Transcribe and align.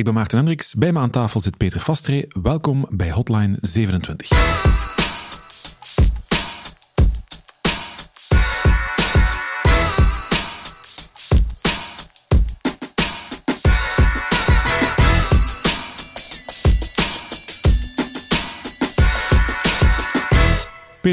Ik 0.00 0.06
ben 0.06 0.14
Maarten 0.14 0.36
Hendricks. 0.36 0.74
Bij 0.74 0.92
me 0.92 0.98
aan 0.98 1.10
tafel 1.10 1.40
zit 1.40 1.56
Peter 1.56 1.80
Vastree. 1.80 2.26
Welkom 2.42 2.86
bij 2.90 3.10
Hotline 3.10 3.56
27. 3.60 4.89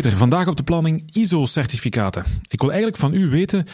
Peter, 0.02 0.18
vandaag 0.18 0.48
op 0.48 0.58
de 0.58 0.64
planning 0.64 1.04
ISO-certificaten. 1.12 2.24
Ik 2.48 2.60
wil 2.60 2.70
eigenlijk 2.70 3.00
van 3.00 3.14
u 3.14 3.30
weten 3.30 3.66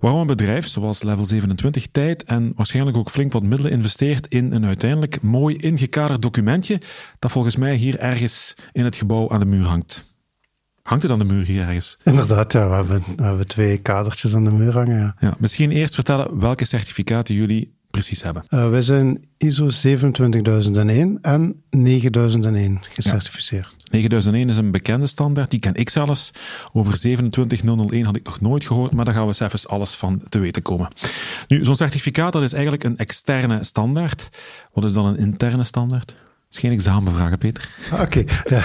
waarom 0.00 0.20
een 0.20 0.26
bedrijf 0.26 0.68
zoals 0.68 1.02
Level 1.02 1.24
27 1.24 1.86
tijd 1.86 2.24
en 2.24 2.52
waarschijnlijk 2.56 2.96
ook 2.96 3.10
flink 3.10 3.32
wat 3.32 3.42
middelen 3.42 3.72
investeert 3.72 4.26
in 4.26 4.52
een 4.52 4.64
uiteindelijk 4.64 5.22
mooi 5.22 5.56
ingekaderd 5.56 6.22
documentje 6.22 6.80
dat 7.18 7.30
volgens 7.30 7.56
mij 7.56 7.74
hier 7.74 7.98
ergens 7.98 8.54
in 8.72 8.84
het 8.84 8.96
gebouw 8.96 9.30
aan 9.30 9.40
de 9.40 9.46
muur 9.46 9.64
hangt. 9.64 10.14
Hangt 10.82 11.02
het 11.02 11.12
aan 11.12 11.18
de 11.18 11.24
muur 11.24 11.44
hier 11.44 11.62
ergens? 11.62 11.96
Inderdaad, 12.04 12.52
ja. 12.52 12.68
We 12.68 12.74
hebben, 12.74 13.02
we 13.16 13.22
hebben 13.22 13.46
twee 13.46 13.78
kadertjes 13.78 14.34
aan 14.34 14.44
de 14.44 14.52
muur 14.52 14.72
hangen. 14.72 14.98
Ja. 14.98 15.14
ja 15.18 15.34
misschien 15.38 15.70
eerst 15.70 15.94
vertellen 15.94 16.40
welke 16.40 16.64
certificaten 16.64 17.34
jullie 17.34 17.74
precies 17.94 18.22
hebben. 18.22 18.44
Uh, 18.48 18.68
wij 18.68 18.82
zijn 18.82 19.24
ISO 19.36 19.68
27001 19.68 21.18
en 21.22 21.62
9001 21.70 22.80
gecertificeerd. 22.92 23.74
9001 23.90 24.48
is 24.48 24.56
een 24.56 24.70
bekende 24.70 25.06
standaard, 25.06 25.50
die 25.50 25.60
ken 25.60 25.74
ik 25.74 25.90
zelfs. 25.90 26.30
Over 26.72 26.96
27001 26.96 28.04
had 28.04 28.16
ik 28.16 28.24
nog 28.24 28.40
nooit 28.40 28.66
gehoord, 28.66 28.92
maar 28.92 29.04
daar 29.04 29.14
gaan 29.14 29.26
we 29.26 29.32
zelfs 29.32 29.68
alles 29.68 29.94
van 29.94 30.22
te 30.28 30.38
weten 30.38 30.62
komen. 30.62 30.88
Nu, 31.48 31.64
zo'n 31.64 31.76
certificaat 31.76 32.32
dat 32.32 32.42
is 32.42 32.52
eigenlijk 32.52 32.84
een 32.84 32.98
externe 32.98 33.64
standaard. 33.64 34.28
Wat 34.72 34.84
is 34.84 34.92
dan 34.92 35.06
een 35.06 35.18
interne 35.18 35.64
standaard? 35.64 36.14
Is 36.54 36.60
geen 36.60 36.72
examenvragen, 36.72 37.38
Peter. 37.38 37.68
Ah, 37.92 38.00
oké. 38.00 38.24
Ja. 38.44 38.62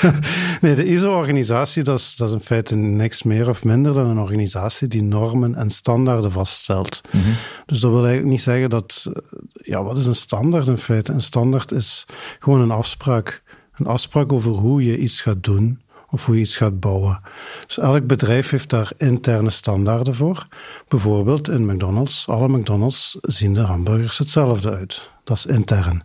nee, 0.60 0.74
de 0.74 0.86
ISO-organisatie, 0.86 1.82
dat 1.82 1.98
is, 1.98 2.16
dat 2.16 2.28
is 2.28 2.34
in 2.34 2.40
feite 2.40 2.76
niks 2.76 3.22
meer 3.22 3.48
of 3.48 3.64
minder 3.64 3.94
dan 3.94 4.06
een 4.06 4.18
organisatie 4.18 4.88
die 4.88 5.02
normen 5.02 5.54
en 5.54 5.70
standaarden 5.70 6.32
vaststelt. 6.32 7.00
Mm 7.10 7.22
Dus 7.66 7.80
dat 7.80 7.90
wil 7.90 8.00
eigenlijk 8.00 8.30
niet 8.30 8.42
zeggen 8.42 8.70
dat... 8.70 9.06
Ja, 9.52 9.82
wat 9.82 9.98
is 9.98 10.06
een 10.06 10.14
standaard 10.14 10.68
in 10.68 10.78
feite? 10.78 11.12
Een 11.12 11.20
standaard 11.20 11.72
is 11.72 12.06
gewoon 12.38 12.60
een 12.60 12.70
afspraak. 12.70 13.42
Een 13.74 13.86
afspraak 13.86 14.32
over 14.32 14.50
hoe 14.50 14.84
je 14.84 14.98
iets 14.98 15.20
gaat 15.20 15.42
doen 15.42 15.82
of 16.14 16.26
hoe 16.26 16.34
je 16.34 16.40
iets 16.40 16.56
gaat 16.56 16.80
bouwen. 16.80 17.20
Dus 17.66 17.78
elk 17.78 18.06
bedrijf 18.06 18.50
heeft 18.50 18.70
daar 18.70 18.92
interne 18.96 19.50
standaarden 19.50 20.14
voor. 20.14 20.46
Bijvoorbeeld 20.88 21.48
in 21.48 21.66
McDonald's, 21.66 22.28
alle 22.28 22.48
McDonald's 22.48 23.18
zien 23.20 23.54
de 23.54 23.60
hamburgers 23.60 24.18
hetzelfde 24.18 24.70
uit. 24.70 25.10
Dat 25.24 25.36
is 25.36 25.46
intern. 25.46 26.04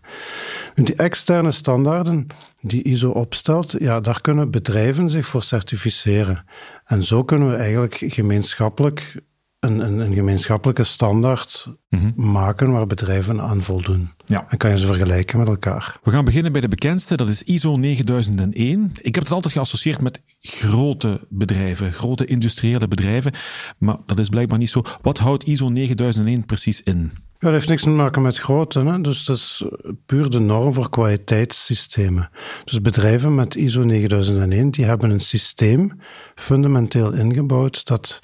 Die 0.85 0.95
externe 0.95 1.51
standaarden 1.51 2.27
die 2.61 2.83
ISO 2.83 3.09
opstelt, 3.09 3.75
ja, 3.79 3.99
daar 3.99 4.21
kunnen 4.21 4.51
bedrijven 4.51 5.09
zich 5.09 5.27
voor 5.27 5.43
certificeren. 5.43 6.45
En 6.85 7.03
zo 7.03 7.23
kunnen 7.23 7.49
we 7.49 7.55
eigenlijk 7.55 7.95
gemeenschappelijk 8.05 9.21
een, 9.59 9.79
een, 9.79 9.99
een 9.99 10.13
gemeenschappelijke 10.13 10.83
standaard 10.83 11.67
mhm. 11.89 12.31
maken 12.31 12.71
waar 12.71 12.87
bedrijven 12.87 13.41
aan 13.41 13.61
voldoen. 13.61 14.09
Ja. 14.25 14.45
En 14.47 14.57
kan 14.57 14.69
je 14.69 14.77
ze 14.77 14.87
vergelijken 14.87 15.39
met 15.39 15.47
elkaar. 15.47 15.97
We 16.03 16.11
gaan 16.11 16.25
beginnen 16.25 16.51
bij 16.51 16.61
de 16.61 16.67
bekendste, 16.67 17.17
dat 17.17 17.29
is 17.29 17.43
ISO 17.43 17.75
9001. 17.75 18.91
Ik 19.01 19.15
heb 19.15 19.23
het 19.23 19.33
altijd 19.33 19.53
geassocieerd 19.53 20.01
met 20.01 20.21
grote 20.39 21.27
bedrijven, 21.29 21.93
grote 21.93 22.25
industriële 22.25 22.87
bedrijven, 22.87 23.33
maar 23.77 23.97
dat 24.05 24.19
is 24.19 24.29
blijkbaar 24.29 24.57
niet 24.57 24.69
zo. 24.69 24.81
Wat 25.01 25.17
houdt 25.17 25.47
ISO 25.47 25.69
9001 25.69 26.45
precies 26.45 26.81
in? 26.83 27.11
Ja, 27.41 27.47
dat 27.47 27.53
heeft 27.53 27.69
niks 27.69 27.83
te 27.83 27.89
maken 27.89 28.21
met 28.21 28.37
grootte. 28.37 28.79
Hè? 28.79 29.01
Dus 29.01 29.25
dat 29.25 29.35
is 29.35 29.63
puur 30.05 30.29
de 30.29 30.39
norm 30.39 30.73
voor 30.73 30.89
kwaliteitssystemen. 30.89 32.29
Dus 32.63 32.81
bedrijven 32.81 33.35
met 33.35 33.55
ISO 33.55 33.83
9001, 33.83 34.71
die 34.71 34.85
hebben 34.85 35.09
een 35.09 35.19
systeem 35.19 35.99
fundamenteel 36.35 37.13
ingebouwd 37.13 37.85
dat, 37.85 38.19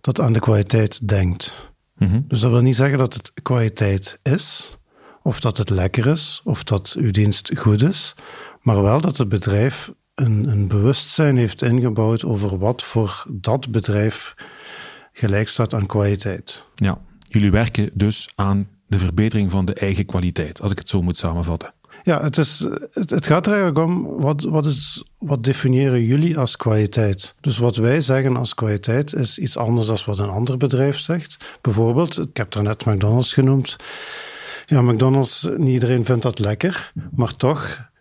dat 0.00 0.20
aan 0.20 0.32
de 0.32 0.40
kwaliteit 0.40 1.08
denkt. 1.08 1.72
Mhm. 1.96 2.20
Dus 2.28 2.40
dat 2.40 2.50
wil 2.50 2.60
niet 2.60 2.76
zeggen 2.76 2.98
dat 2.98 3.14
het 3.14 3.32
kwaliteit 3.42 4.18
is, 4.22 4.78
of 5.22 5.40
dat 5.40 5.56
het 5.56 5.70
lekker 5.70 6.06
is, 6.06 6.40
of 6.44 6.64
dat 6.64 6.94
uw 6.98 7.10
dienst 7.10 7.50
goed 7.58 7.82
is, 7.82 8.14
maar 8.60 8.82
wel 8.82 9.00
dat 9.00 9.16
het 9.16 9.28
bedrijf 9.28 9.92
een, 10.14 10.48
een 10.48 10.68
bewustzijn 10.68 11.36
heeft 11.36 11.62
ingebouwd 11.62 12.24
over 12.24 12.58
wat 12.58 12.82
voor 12.82 13.24
dat 13.32 13.70
bedrijf 13.70 14.34
gelijk 15.12 15.48
staat 15.48 15.74
aan 15.74 15.86
kwaliteit. 15.86 16.64
Ja, 16.74 16.98
Jullie 17.34 17.50
werken 17.50 17.90
dus 17.92 18.28
aan 18.34 18.68
de 18.86 18.98
verbetering 18.98 19.50
van 19.50 19.64
de 19.64 19.74
eigen 19.74 20.06
kwaliteit, 20.06 20.62
als 20.62 20.70
ik 20.70 20.78
het 20.78 20.88
zo 20.88 21.02
moet 21.02 21.16
samenvatten. 21.16 21.74
Ja, 22.02 22.22
het, 22.22 22.38
is, 22.38 22.66
het, 22.90 23.26
gaat 23.26 23.46
er 23.46 23.52
eigenlijk 23.52 23.86
om, 23.86 24.20
wat, 24.20 24.42
wat, 24.42 24.66
is, 24.66 25.04
wat 25.18 25.44
definiëren 25.44 26.04
jullie 26.04 26.38
als 26.38 26.56
kwaliteit? 26.56 27.34
Dus 27.40 27.58
wat 27.58 27.76
wij 27.76 28.00
zeggen 28.00 28.36
als 28.36 28.54
kwaliteit 28.54 29.14
is 29.14 29.38
iets 29.38 29.56
anders 29.56 29.86
dan 29.86 29.98
wat 30.06 30.18
een 30.18 30.28
ander 30.28 30.56
bedrijf 30.56 30.98
zegt. 30.98 31.58
Bijvoorbeeld, 31.60 32.18
ik 32.18 32.36
heb 32.36 32.54
er 32.54 32.62
net 32.62 32.84
McDonald's 32.84 33.32
genoemd. 33.32 33.76
Ja, 34.66 34.82
McDonald's, 34.82 35.48
niet 35.56 35.72
iedereen 35.72 36.04
vindt 36.04 36.22
dat 36.22 36.38
lekker, 36.38 36.92
maar 37.14 37.36
toch 37.36 37.92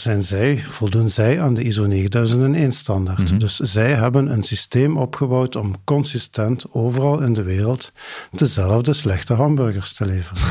zijn 0.00 0.22
zij, 0.22 0.58
voldoen 0.58 1.10
zij 1.10 1.40
aan 1.40 1.54
de 1.54 1.62
ISO 1.62 1.86
9001 1.86 2.72
standaard. 2.72 3.30
Mhm. 3.30 3.38
Dus 3.38 3.56
zij 3.56 3.94
hebben 3.94 4.32
een 4.32 4.42
systeem 4.42 4.96
opgebouwd 4.96 5.56
om 5.56 5.74
consistent 5.84 6.64
overal 6.72 7.20
in 7.20 7.32
de 7.32 7.42
wereld 7.42 7.92
dezelfde 8.30 8.92
slechte 8.92 9.34
hamburgers 9.34 9.92
te 9.92 10.06
leveren. 10.06 10.42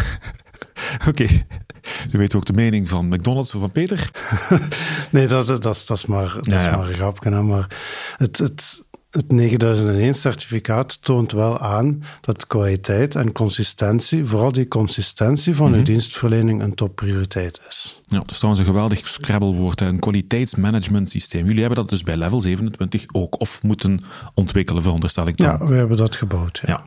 Oké. 1.10 1.28
U 2.12 2.18
weet 2.18 2.36
ook 2.36 2.46
de 2.46 2.54
mening 2.54 2.90
van 2.90 3.08
McDonald's 3.08 3.54
of 3.54 3.60
van 3.60 3.72
Peter? 3.72 4.12
nee, 5.12 5.28
dat, 5.28 5.48
dat, 5.48 5.64
dat, 5.64 5.90
is 5.90 6.06
maar, 6.06 6.34
dat 6.42 6.62
is 6.62 6.70
maar 6.70 6.88
een 6.88 6.94
grapje. 6.94 7.30
Maar 7.30 7.68
het, 8.18 8.38
het, 8.38 8.86
het 9.18 9.34
9001-certificaat 9.34 11.02
toont 11.02 11.32
wel 11.32 11.60
aan 11.60 12.04
dat 12.22 12.48
kwaliteit 12.48 13.16
en 13.16 13.32
consistentie, 13.32 14.26
vooral 14.26 14.52
die 14.52 14.68
consistentie 14.68 15.56
van 15.56 15.68
uw 15.68 15.76
mhm. 15.76 15.84
dienstverlening, 15.84 16.62
een 16.62 16.76
topprioriteit 16.76 17.62
is. 17.68 18.02
Ja, 18.04 18.20
dat 18.20 18.32
is 18.32 18.38
trouwens 18.38 18.62
een 18.66 18.74
geweldig 18.74 19.08
scrabblewoord, 19.08 19.82
een 19.82 20.00
kwaliteitsmanagement 20.00 21.10
systeem. 21.10 21.46
Jullie 21.46 21.60
hebben 21.60 21.78
dat 21.78 21.90
dus 21.90 22.04
bij 22.04 22.18
level 22.18 22.42
27 22.42 23.04
ook, 23.12 23.40
of 23.40 23.64
moeten 23.64 24.00
ontwikkelen, 24.34 24.84
veronderstel 24.84 25.28
ik 25.28 25.38
dan. 25.38 25.48
Ja, 25.48 25.66
we 25.66 25.76
hebben 25.76 25.98
dat 25.98 26.16
gebouwd. 26.16 26.62
Ja. 26.66 26.86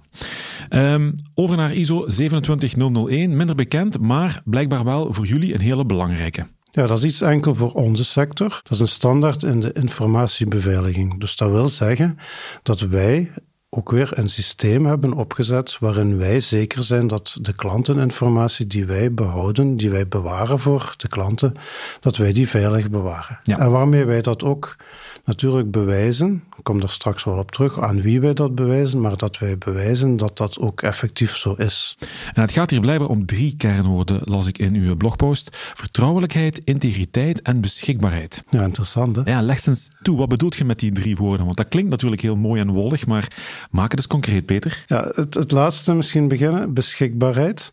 Ehm, 0.68 1.12
over 1.34 1.56
naar 1.56 1.74
ISO 1.74 2.08
27001, 2.08 3.36
minder 3.36 3.56
bekend, 3.56 4.00
maar 4.00 4.42
blijkbaar 4.44 4.84
wel 4.84 5.12
voor 5.12 5.26
jullie 5.26 5.54
een 5.54 5.60
hele 5.60 5.84
belangrijke. 5.84 6.47
Ja, 6.72 6.86
dat 6.86 6.98
is 6.98 7.04
iets 7.04 7.20
enkel 7.20 7.54
voor 7.54 7.72
onze 7.72 8.04
sector. 8.04 8.48
Dat 8.48 8.72
is 8.72 8.81
een 8.81 8.88
standaard 8.88 9.42
in 9.42 9.60
de 9.60 9.72
informatiebeveiliging. 9.72 11.20
Dus 11.20 11.36
dat 11.36 11.50
wil 11.50 11.69
zeggen 11.69 12.19
dat 12.62 12.81
wij 12.81 13.31
ook 13.72 13.91
weer 13.91 14.10
een 14.19 14.31
systeem 14.31 14.86
hebben 14.86 15.12
opgezet 15.12 15.78
waarin 15.78 16.16
wij 16.16 16.41
zeker 16.41 16.82
zijn 16.84 17.06
dat 17.06 17.36
de 17.41 17.53
klanteninformatie 17.53 18.66
die 18.66 18.84
wij 18.84 19.14
behouden, 19.14 19.76
die 19.76 19.91
wij 19.91 20.08
bewaren 20.08 20.58
voor 20.58 20.94
de 20.97 21.08
klanten, 21.08 21.54
dat 22.00 22.16
wij 22.16 22.32
die 22.32 22.48
veilig 22.48 22.91
bewaren. 22.91 23.41
En 23.44 23.70
waarmee 23.70 24.04
wij 24.04 24.22
dat 24.22 24.42
ook 24.42 24.76
natuurlijk 25.25 25.70
bewijzen, 25.70 26.44
ik 26.56 26.64
kom 26.64 26.80
er 26.80 26.91
straks 26.91 27.25
wel 27.25 27.38
op 27.38 27.50
terug, 27.50 27.80
aan 27.80 28.03
wie 28.03 28.20
wij 28.20 28.34
dat 28.34 28.54
bewijzen, 28.54 29.00
maar 29.00 29.16
dat 29.16 29.38
wij 29.38 29.59
bewijzen 29.59 30.16
dat 30.16 30.36
dat 30.36 30.59
ook 30.59 30.82
effectief 30.82 31.36
zo 31.36 31.53
is. 31.53 31.97
En 32.32 32.42
het 32.42 32.53
gaat 32.53 32.70
hier 32.70 32.80
blijkbaar 32.80 33.09
om 33.09 33.26
drie 33.26 33.54
kernwoorden, 33.56 34.20
las 34.25 34.47
ik 34.47 34.59
in 34.59 34.75
uw 34.75 34.97
blogpost. 34.97 35.56
Vertrouwelijkheid, 35.75 36.60
integriteit 36.64 37.42
en 37.42 37.60
beschikbaarheid. 37.60 38.44
Ja, 38.48 38.62
interessant 38.62 39.16
hè? 39.16 39.22
Ja, 39.25 39.42
leg 39.42 39.66
eens 39.66 39.88
toe, 40.03 40.16
wat 40.16 40.28
bedoelt 40.28 40.56
je 40.56 40.64
met 40.64 40.78
die 40.78 40.92
drie 40.92 41.16
woorden? 41.16 41.44
Want 41.44 41.56
dat 41.56 41.69
klinkt 41.69 41.91
natuurlijk 41.91 42.22
heel 42.22 42.36
mooi 42.36 42.60
en 42.60 42.70
wollig, 42.70 43.06
maar 43.06 43.28
maak 43.71 43.91
het 43.91 44.00
eens 44.00 44.09
concreet, 44.09 44.47
Peter. 44.47 44.84
Ja, 44.87 45.10
het, 45.15 45.34
het 45.34 45.50
laatste 45.50 45.94
misschien 45.94 46.28
beginnen, 46.28 46.75
beschikbaarheid. 46.75 47.72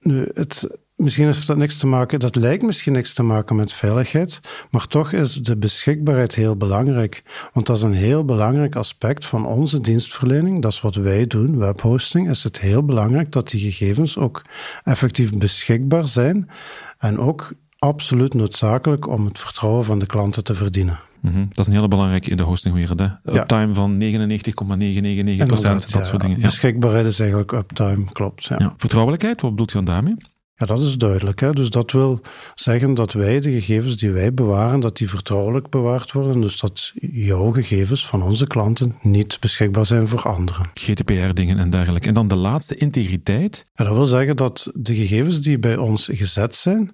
Nu, 0.00 0.28
het, 0.34 0.66
Misschien 0.96 1.24
heeft 1.24 1.46
dat 1.46 1.56
niks 1.56 1.76
te 1.76 1.86
maken, 1.86 2.20
dat 2.20 2.36
lijkt 2.36 2.62
misschien 2.62 2.92
niks 2.92 3.12
te 3.12 3.22
maken 3.22 3.56
met 3.56 3.72
veiligheid, 3.72 4.40
maar 4.70 4.86
toch 4.86 5.12
is 5.12 5.34
de 5.34 5.56
beschikbaarheid 5.56 6.34
heel 6.34 6.56
belangrijk. 6.56 7.22
Want 7.52 7.66
dat 7.66 7.76
is 7.76 7.82
een 7.82 7.92
heel 7.92 8.24
belangrijk 8.24 8.76
aspect 8.76 9.26
van 9.26 9.46
onze 9.46 9.80
dienstverlening. 9.80 10.62
Dat 10.62 10.72
is 10.72 10.80
wat 10.80 10.94
wij 10.94 11.26
doen, 11.26 11.58
webhosting. 11.58 12.30
Is 12.30 12.42
het 12.42 12.60
heel 12.60 12.84
belangrijk 12.84 13.32
dat 13.32 13.48
die 13.48 13.60
gegevens 13.60 14.18
ook 14.18 14.42
effectief 14.84 15.32
beschikbaar 15.38 16.06
zijn 16.06 16.50
en 16.98 17.18
ook 17.18 17.52
absoluut 17.78 18.34
noodzakelijk 18.34 19.08
om 19.08 19.24
het 19.24 19.38
vertrouwen 19.38 19.84
van 19.84 19.98
de 19.98 20.06
klanten 20.06 20.44
te 20.44 20.54
verdienen. 20.54 21.00
Mhm. 21.30 21.44
Dat 21.48 21.58
is 21.58 21.66
een 21.66 21.72
hele 21.72 21.88
belangrijke 21.88 22.30
in 22.30 22.36
de 22.36 22.42
hostingwereld. 22.42 22.98
Hè? 22.98 23.38
Uptime 23.38 23.74
van 23.74 23.96
99,999 23.96 25.46
procent, 25.46 25.92
dat 25.92 26.06
soort 26.06 26.20
dingen. 26.20 26.40
Beschikbaarheid 26.40 27.06
is 27.06 27.18
eigenlijk 27.18 27.52
uptime, 27.52 28.04
klopt. 28.12 28.50
Vertrouwelijkheid, 28.76 29.40
wat 29.40 29.50
bedoelt 29.50 29.70
je 29.70 29.76
dan 29.76 29.84
daarmee? 29.84 30.14
Ja, 30.58 30.66
dat 30.66 30.80
is 30.80 30.96
duidelijk. 30.96 31.40
Hè? 31.40 31.52
Dus 31.52 31.70
dat 31.70 31.92
wil 31.92 32.20
zeggen 32.54 32.94
dat 32.94 33.12
wij 33.12 33.40
de 33.40 33.50
gegevens 33.52 33.96
die 33.96 34.10
wij 34.10 34.34
bewaren, 34.34 34.80
dat 34.80 34.96
die 34.96 35.08
vertrouwelijk 35.08 35.70
bewaard 35.70 36.12
worden. 36.12 36.40
Dus 36.40 36.60
dat 36.60 36.92
jouw 37.00 37.52
gegevens 37.52 38.06
van 38.06 38.22
onze 38.22 38.46
klanten 38.46 38.96
niet 39.00 39.40
beschikbaar 39.40 39.86
zijn 39.86 40.08
voor 40.08 40.22
anderen. 40.22 40.70
GDPR-dingen 40.74 41.58
en 41.58 41.70
dergelijke. 41.70 42.08
En 42.08 42.14
dan 42.14 42.28
de 42.28 42.36
laatste, 42.36 42.74
integriteit. 42.74 43.66
Ja, 43.74 43.84
dat 43.84 43.94
wil 43.94 44.06
zeggen 44.06 44.36
dat 44.36 44.70
de 44.74 44.94
gegevens 44.94 45.40
die 45.40 45.58
bij 45.58 45.76
ons 45.76 46.08
gezet 46.12 46.54
zijn, 46.54 46.92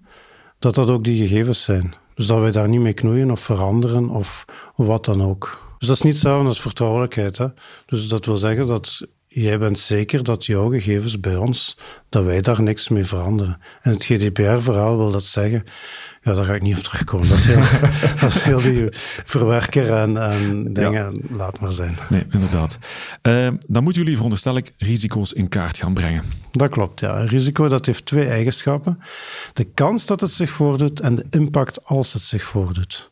dat 0.58 0.75
dat 0.75 0.90
ook 0.90 1.05
die 1.05 1.28
gegevens 1.28 1.62
zijn. 1.62 1.94
Dus 2.14 2.26
dat 2.26 2.41
wij 2.41 2.50
daar 2.50 2.69
niet 2.69 2.81
mee 2.81 2.93
knoeien 2.93 3.31
of 3.31 3.41
veranderen 3.41 4.09
of 4.09 4.44
wat 4.76 5.05
dan 5.05 5.23
ook. 5.23 5.61
Dus 5.79 5.88
dat 5.88 5.97
is 5.97 6.03
niet 6.03 6.12
hetzelfde 6.12 6.49
als 6.49 6.61
vertrouwelijkheid. 6.61 7.38
Hè? 7.38 7.47
Dus 7.87 8.09
dat 8.09 8.25
wil 8.25 8.37
zeggen 8.37 8.67
dat 8.67 9.06
jij 9.34 9.58
bent 9.58 9.79
zeker 9.79 10.25
dat 10.25 10.46
jouw 10.46 10.70
gegevens 10.70 11.20
bij 11.20 11.37
ons, 11.37 11.76
dat 12.08 12.25
wij 12.25 12.40
daar 12.40 12.62
niks 12.62 12.88
mee 12.88 13.05
veranderen. 13.05 13.58
En 13.81 13.93
het 13.93 14.05
GDPR-verhaal 14.05 14.96
wil 14.96 15.11
dat 15.11 15.25
zeggen, 15.25 15.64
ja, 16.23 16.34
daar 16.34 16.44
ga 16.44 16.55
ik 16.55 16.62
niet 16.62 16.76
op 16.76 16.82
terugkomen. 16.82 17.29
Dat 17.29 17.38
is 17.38 17.44
heel, 17.44 17.62
dat 18.20 18.34
is 18.34 18.43
heel 18.43 18.61
die 18.61 18.87
verwerker 19.25 19.93
en, 19.96 20.17
en 20.17 20.73
dingen, 20.73 21.23
laat 21.32 21.61
maar 21.61 21.73
zijn. 21.73 21.96
Nee, 22.08 22.26
inderdaad. 22.31 22.79
Uh, 23.23 23.49
dan 23.67 23.82
moeten 23.82 24.02
jullie 24.02 24.17
veronderstel 24.17 24.56
ik 24.56 24.73
risico's 24.79 25.32
in 25.32 25.49
kaart 25.49 25.78
gaan 25.78 25.94
brengen. 25.94 26.23
Dat 26.50 26.70
klopt, 26.70 27.00
ja. 27.00 27.20
Een 27.20 27.28
risico 27.28 27.69
dat 27.69 27.87
heeft 27.87 28.06
twee 28.06 28.26
eigenschappen. 28.26 28.99
De 29.52 29.64
kans 29.64 30.06
dat 30.06 30.20
het 30.20 30.32
zich 30.32 30.50
voordoet 30.50 31.00
en 31.00 31.14
de 31.14 31.26
impact 31.31 31.85
als 31.85 32.12
het 32.12 32.23
zich 32.23 32.43
voordoet. 32.43 33.12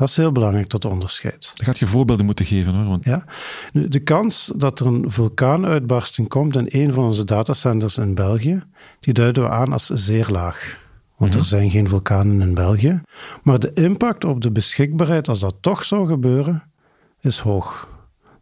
Dat 0.00 0.08
is 0.08 0.16
heel 0.16 0.32
belangrijk 0.32 0.66
tot 0.66 0.84
onderscheid. 0.84 1.52
Dan 1.54 1.66
gaat 1.66 1.78
je 1.78 1.86
voorbeelden 1.86 2.26
moeten 2.26 2.44
geven 2.44 2.74
hoor. 2.74 2.84
Want... 2.84 3.04
Ja, 3.04 3.24
de 3.72 4.00
kans 4.00 4.52
dat 4.56 4.80
er 4.80 4.86
een 4.86 5.10
vulkaanuitbarsting 5.10 6.28
komt 6.28 6.56
in 6.56 6.66
een 6.68 6.92
van 6.92 7.04
onze 7.04 7.24
datacenters 7.24 7.98
in 7.98 8.14
België, 8.14 8.62
die 9.00 9.14
duiden 9.14 9.42
we 9.42 9.48
aan 9.48 9.72
als 9.72 9.86
zeer 9.86 10.28
laag. 10.30 10.80
Want 11.16 11.34
er 11.34 11.40
mhm. 11.40 11.48
zijn 11.48 11.70
geen 11.70 11.88
vulkanen 11.88 12.40
in 12.40 12.54
België. 12.54 13.00
Maar 13.42 13.58
de 13.58 13.72
impact 13.72 14.24
op 14.24 14.40
de 14.40 14.50
beschikbaarheid, 14.50 15.28
als 15.28 15.40
dat 15.40 15.56
toch 15.60 15.84
zou 15.84 16.06
gebeuren, 16.06 16.62
is 17.20 17.38
hoog. 17.38 17.88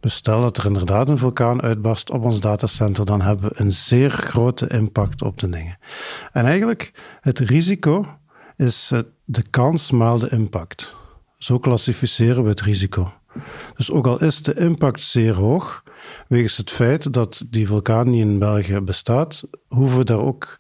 Dus 0.00 0.14
stel 0.14 0.40
dat 0.40 0.56
er 0.56 0.66
inderdaad 0.66 1.08
een 1.08 1.18
vulkaan 1.18 1.62
uitbarst 1.62 2.10
op 2.10 2.24
ons 2.24 2.40
datacenter, 2.40 3.04
dan 3.04 3.20
hebben 3.20 3.48
we 3.48 3.60
een 3.60 3.72
zeer 3.72 4.10
grote 4.10 4.68
impact 4.68 5.22
op 5.22 5.38
de 5.38 5.48
dingen. 5.48 5.78
En 6.32 6.44
eigenlijk, 6.44 6.92
het 7.20 7.38
risico 7.38 8.04
is 8.56 8.92
de 9.24 9.42
kans 9.50 9.90
maal 9.90 10.18
de 10.18 10.28
impact. 10.28 10.96
Zo 11.38 11.58
klassificeren 11.58 12.42
we 12.42 12.48
het 12.48 12.60
risico. 12.60 13.12
Dus 13.76 13.90
ook 13.90 14.06
al 14.06 14.22
is 14.22 14.42
de 14.42 14.54
impact 14.54 15.02
zeer 15.02 15.34
hoog, 15.34 15.82
wegens 16.28 16.56
het 16.56 16.70
feit 16.70 17.12
dat 17.12 17.44
die 17.50 17.66
vulkaan 17.66 18.10
niet 18.10 18.20
in 18.20 18.38
België 18.38 18.80
bestaat, 18.80 19.42
hoeven 19.68 19.98
we 19.98 20.04
daar 20.04 20.18
ook, 20.18 20.56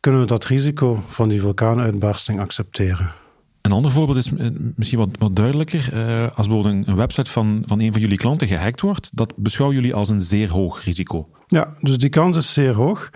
kunnen 0.00 0.20
we 0.20 0.26
dat 0.26 0.44
risico 0.44 1.04
van 1.06 1.28
die 1.28 1.40
vulkaanuitbarsting 1.40 2.40
accepteren. 2.40 3.12
Een 3.60 3.72
ander 3.72 3.90
voorbeeld 3.90 4.18
is 4.18 4.32
eh, 4.34 4.48
misschien 4.74 4.98
wat, 4.98 5.08
wat 5.18 5.36
duidelijker. 5.36 5.90
Uh, 5.92 6.36
als 6.36 6.46
bijvoorbeeld 6.46 6.86
een, 6.86 6.96
website 6.96 7.30
van, 7.30 7.62
van 7.66 7.80
een 7.80 7.92
van 7.92 8.00
jullie 8.00 8.16
klanten 8.16 8.48
gehackt 8.48 8.80
wordt, 8.80 9.10
dat 9.12 9.36
beschouwen 9.36 9.76
jullie 9.76 9.94
als 9.94 10.08
een 10.08 10.20
zeer 10.20 10.50
hoog 10.50 10.84
risico. 10.84 11.28
Ja, 11.46 11.74
dus 11.80 11.98
die 11.98 12.08
kans 12.08 12.36
is 12.36 12.52
zeer 12.52 12.74
hoog. 12.74 13.10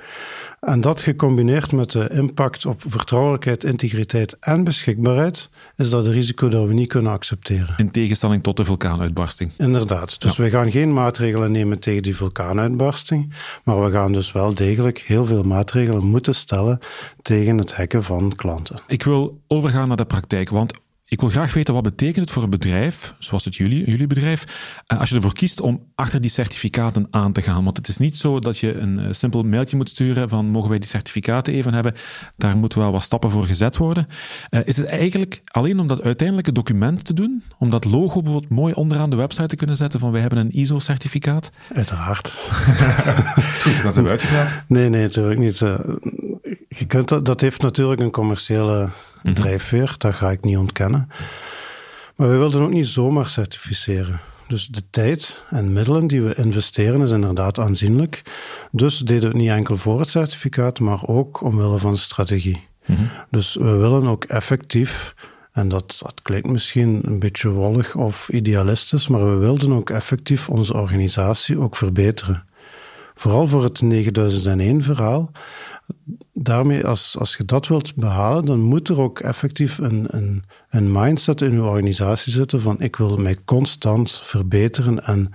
En 0.60 0.80
dat 0.80 1.02
gecombineerd 1.02 1.72
met 1.72 1.90
de 1.90 2.08
impact 2.12 2.66
op 2.66 2.82
vertrouwelijkheid, 2.86 3.64
integriteit 3.64 4.36
en 4.40 4.64
beschikbaarheid, 4.64 5.50
is 5.76 5.90
dat 5.90 6.06
een 6.06 6.12
risico 6.12 6.48
dat 6.48 6.66
we 6.66 6.74
niet 6.74 6.88
kunnen 6.88 7.12
accepteren. 7.12 7.74
In 7.76 7.90
tegenstelling 7.90 8.42
tot 8.42 8.56
de 8.56 8.64
vulkaanuitbarsting. 8.64 9.50
Inderdaad. 9.56 10.20
Dus 10.20 10.36
we 10.36 10.50
gaan 10.50 10.70
geen 10.70 10.92
maatregelen 10.92 11.52
nemen 11.52 11.78
tegen 11.78 12.02
die 12.02 12.16
vulkaanuitbarsting, 12.16 13.32
maar 13.64 13.84
we 13.84 13.90
gaan 13.90 14.12
dus 14.12 14.32
wel 14.32 14.54
degelijk 14.54 14.98
heel 14.98 15.24
veel 15.24 15.42
maatregelen 15.42 16.06
moeten 16.06 16.34
stellen 16.34 16.78
tegen 17.22 17.58
het 17.58 17.74
hacken 17.74 18.04
van 18.04 18.32
klanten. 18.36 18.80
Ik 18.86 19.02
wil 19.02 19.40
overgaan 19.46 19.88
naar 19.88 19.96
de 19.96 20.04
praktijk, 20.04 20.48
want 20.48 20.72
ik 21.10 21.20
wil 21.20 21.28
graag 21.28 21.54
weten 21.54 21.74
wat 21.74 21.82
betekent 21.82 22.24
het 22.24 22.30
voor 22.30 22.42
een 22.42 22.50
bedrijf, 22.50 23.14
zoals 23.18 23.44
het 23.44 23.56
jullie, 23.56 23.90
jullie 23.90 24.06
bedrijf, 24.06 24.44
eh, 24.86 25.00
als 25.00 25.08
je 25.08 25.14
ervoor 25.14 25.32
kiest 25.32 25.60
om 25.60 25.86
achter 25.94 26.20
die 26.20 26.30
certificaten 26.30 27.06
aan 27.10 27.32
te 27.32 27.42
gaan. 27.42 27.64
Want 27.64 27.76
het 27.76 27.88
is 27.88 27.98
niet 27.98 28.16
zo 28.16 28.38
dat 28.38 28.58
je 28.58 28.78
een 28.78 28.98
eh, 28.98 29.06
simpel 29.10 29.42
mailtje 29.42 29.76
moet 29.76 29.88
sturen 29.88 30.28
van 30.28 30.46
mogen 30.46 30.70
wij 30.70 30.78
die 30.78 30.88
certificaten 30.88 31.54
even 31.54 31.74
hebben. 31.74 31.94
Daar 32.36 32.56
moeten 32.56 32.78
wel 32.78 32.92
wat 32.92 33.02
stappen 33.02 33.30
voor 33.30 33.44
gezet 33.44 33.76
worden. 33.76 34.06
Uh, 34.50 34.60
is 34.64 34.76
het 34.76 34.86
eigenlijk 34.86 35.40
alleen 35.44 35.80
om 35.80 35.86
dat 35.86 36.02
uiteindelijke 36.02 36.52
document 36.52 37.04
te 37.04 37.14
doen? 37.14 37.42
Om 37.58 37.70
dat 37.70 37.84
logo 37.84 38.22
bijvoorbeeld 38.22 38.52
mooi 38.52 38.74
onderaan 38.74 39.10
de 39.10 39.16
website 39.16 39.46
te 39.46 39.56
kunnen 39.56 39.76
zetten 39.76 40.00
van 40.00 40.12
wij 40.12 40.20
hebben 40.20 40.38
een 40.38 40.50
ISO-certificaat? 40.50 41.50
Uiteraard. 41.74 42.28
Goed, 43.62 43.82
dan 43.82 43.92
zijn 43.92 44.04
we 44.04 44.10
uitgepraat. 44.10 44.64
Nee, 44.66 44.88
nee, 44.88 45.02
natuurlijk 45.02 45.40
niet. 45.40 45.58
Je 46.68 46.86
kunt 46.86 47.08
dat, 47.08 47.24
dat 47.24 47.40
heeft 47.40 47.62
natuurlijk 47.62 48.00
een 48.00 48.10
commerciële 48.10 48.90
mm 49.22 49.34
drijfveer, 49.34 49.94
dat 49.98 50.14
ga 50.14 50.30
ik 50.30 50.44
niet 50.44 50.56
ontkennen. 50.56 51.08
Maar 52.16 52.30
we 52.30 52.36
wilden 52.36 52.62
ook 52.62 52.72
niet 52.72 52.86
zomaar 52.86 53.26
certificeren. 53.26 54.20
Dus 54.48 54.66
de 54.66 54.82
tijd 54.90 55.44
en 55.50 55.72
middelen 55.72 56.06
die 56.06 56.22
we 56.22 56.34
investeren 56.34 57.00
is 57.00 57.10
inderdaad 57.10 57.58
aanzienlijk. 57.58 58.22
Dus 58.70 58.98
deden 58.98 59.20
we 59.20 59.26
het 59.26 59.36
niet 59.36 59.50
enkel 59.50 59.76
voor 59.76 60.00
het 60.00 60.10
certificaat, 60.10 60.80
maar 60.80 61.06
ook 61.06 61.42
omwille 61.42 61.78
van 61.78 61.98
strategie. 61.98 62.68
Mhm. 62.86 63.02
Dus 63.30 63.54
we 63.54 63.76
willen 63.76 64.06
ook 64.06 64.24
effectief, 64.24 65.14
en 65.52 65.68
dat, 65.68 65.98
dat 66.02 66.20
klinkt 66.22 66.48
misschien 66.48 67.00
een 67.02 67.18
beetje 67.18 67.48
wollig 67.48 67.96
of 67.96 68.28
idealistisch, 68.28 69.08
maar 69.08 69.30
we 69.30 69.36
wilden 69.36 69.72
ook 69.72 69.90
effectief 69.90 70.48
onze 70.48 70.74
organisatie 70.74 71.60
ook 71.60 71.76
verbeteren. 71.76 72.44
Vooral 73.14 73.48
voor 73.48 73.62
het 73.62 73.82
9001 73.82 74.82
verhaal 74.82 75.30
daarmee, 76.32 76.86
als, 76.86 77.16
als 77.18 77.36
je 77.36 77.44
dat 77.44 77.68
wilt 77.68 77.94
behalen, 77.94 78.44
dan 78.44 78.60
moet 78.60 78.88
er 78.88 79.00
ook 79.00 79.18
effectief 79.20 79.78
een, 79.78 80.06
een, 80.10 80.44
een 80.68 80.92
mindset 80.92 81.40
in 81.40 81.52
je 81.52 81.62
organisatie 81.62 82.32
zitten 82.32 82.60
van 82.60 82.80
ik 82.80 82.96
wil 82.96 83.16
mij 83.16 83.36
constant 83.44 84.10
verbeteren 84.10 85.04
en, 85.04 85.32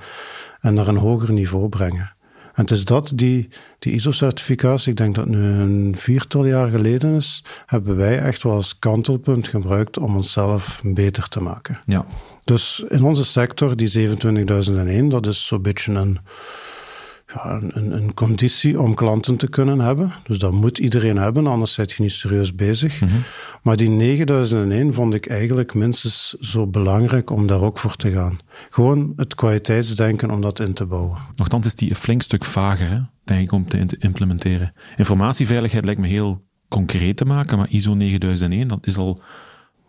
en 0.62 0.74
naar 0.74 0.88
een 0.88 0.98
hoger 0.98 1.32
niveau 1.32 1.70
brengen. 1.70 2.14
En 2.56 2.62
het 2.62 2.72
is 2.72 2.86
dat, 2.86 3.12
die, 3.16 3.48
die 3.80 3.94
ISO-certificatie, 3.94 4.92
ik 4.92 4.98
denk 4.98 5.16
dat 5.16 5.26
nu 5.26 5.38
een 5.38 5.94
viertal 5.98 6.46
jaar 6.46 6.70
geleden 6.70 7.16
is, 7.16 7.44
hebben 7.66 7.96
wij 7.96 8.20
echt 8.20 8.44
wel 8.44 8.54
als 8.54 8.80
kantelpunt 8.80 9.48
gebruikt 9.48 9.98
om 9.98 10.16
onszelf 10.16 10.82
beter 10.84 11.28
te 11.28 11.42
maken. 11.42 11.80
Ja. 11.84 12.06
Dus 12.44 12.84
in 12.88 13.04
onze 13.04 13.26
sector, 13.26 13.76
die 13.76 14.10
27.001, 15.02 15.06
dat 15.08 15.28
is 15.28 15.46
zo'n 15.46 15.62
beetje 15.62 15.94
een 15.94 16.20
ja, 17.36 17.60
een, 17.62 17.92
een, 17.92 18.14
conditie 18.14 18.80
om 18.82 18.94
klanten 18.94 19.38
te 19.38 19.48
kunnen 19.48 19.80
hebben. 19.80 20.12
Dus 20.24 20.38
dat 20.38 20.52
moet 20.52 20.78
iedereen 20.78 21.18
hebben, 21.18 21.48
anders 21.48 21.74
zit 21.74 21.92
je 21.92 22.02
niet 22.02 22.12
serieus 22.12 22.56
bezig. 22.56 23.02
Mhm. 23.02 23.14
Maar 23.62 23.76
die 23.76 23.90
9001 23.90 24.94
vond 24.94 25.14
ik 25.14 25.28
eigenlijk 25.28 25.74
minstens 25.74 26.36
zo 26.40 26.68
belangrijk 26.68 27.30
om 27.30 27.48
daar 27.48 27.62
ook 27.62 27.80
voor 27.80 27.96
te 27.96 28.12
gaan. 28.12 28.40
Gewoon 28.70 29.14
het 29.16 29.36
kwaliteitsdenken 29.36 30.32
om 30.32 30.42
dat 30.42 30.60
in 30.60 30.74
te 30.74 30.86
bouwen. 30.86 31.18
Nochtans 31.36 31.66
is 31.66 31.76
die 31.76 31.90
een 31.90 31.96
flink 31.96 32.22
stuk 32.22 32.44
vager, 32.44 32.90
hè, 32.90 33.00
denk 33.24 33.42
ik, 33.42 33.52
om 33.52 33.68
te 33.68 33.98
implementeren. 34.00 34.74
Informatieveiligheid 34.96 35.86
lijkt 35.86 36.02
me 36.02 36.08
heel 36.08 36.44
concreet 36.70 37.18
te 37.18 37.26
maken, 37.26 37.58
maar 37.58 37.70
ISO 37.70 37.94
9001, 37.94 38.68
dat 38.68 38.88
is 38.88 38.98
al... 38.98 39.22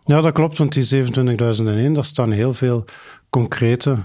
Ja, 0.05 0.21
dat 0.21 0.33
klopt, 0.33 0.57
want 0.57 0.73
die 0.73 0.83
27001, 0.83 1.93
daar 1.93 2.05
staan 2.05 2.31
heel 2.31 2.53
veel 2.53 2.85
concrete 3.29 3.97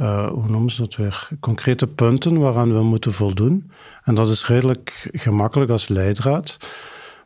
uh, 0.00 0.28
hoe 0.28 0.48
noemen 0.48 0.70
ze 0.70 0.80
dat 0.80 0.96
weer, 0.96 1.28
concrete 1.40 1.86
punten 1.86 2.38
waaraan 2.38 2.72
we 2.72 2.82
moeten 2.82 3.12
voldoen. 3.12 3.70
En 4.04 4.14
dat 4.14 4.30
is 4.30 4.46
redelijk 4.46 5.08
gemakkelijk 5.12 5.70
als 5.70 5.88
leidraad. 5.88 6.56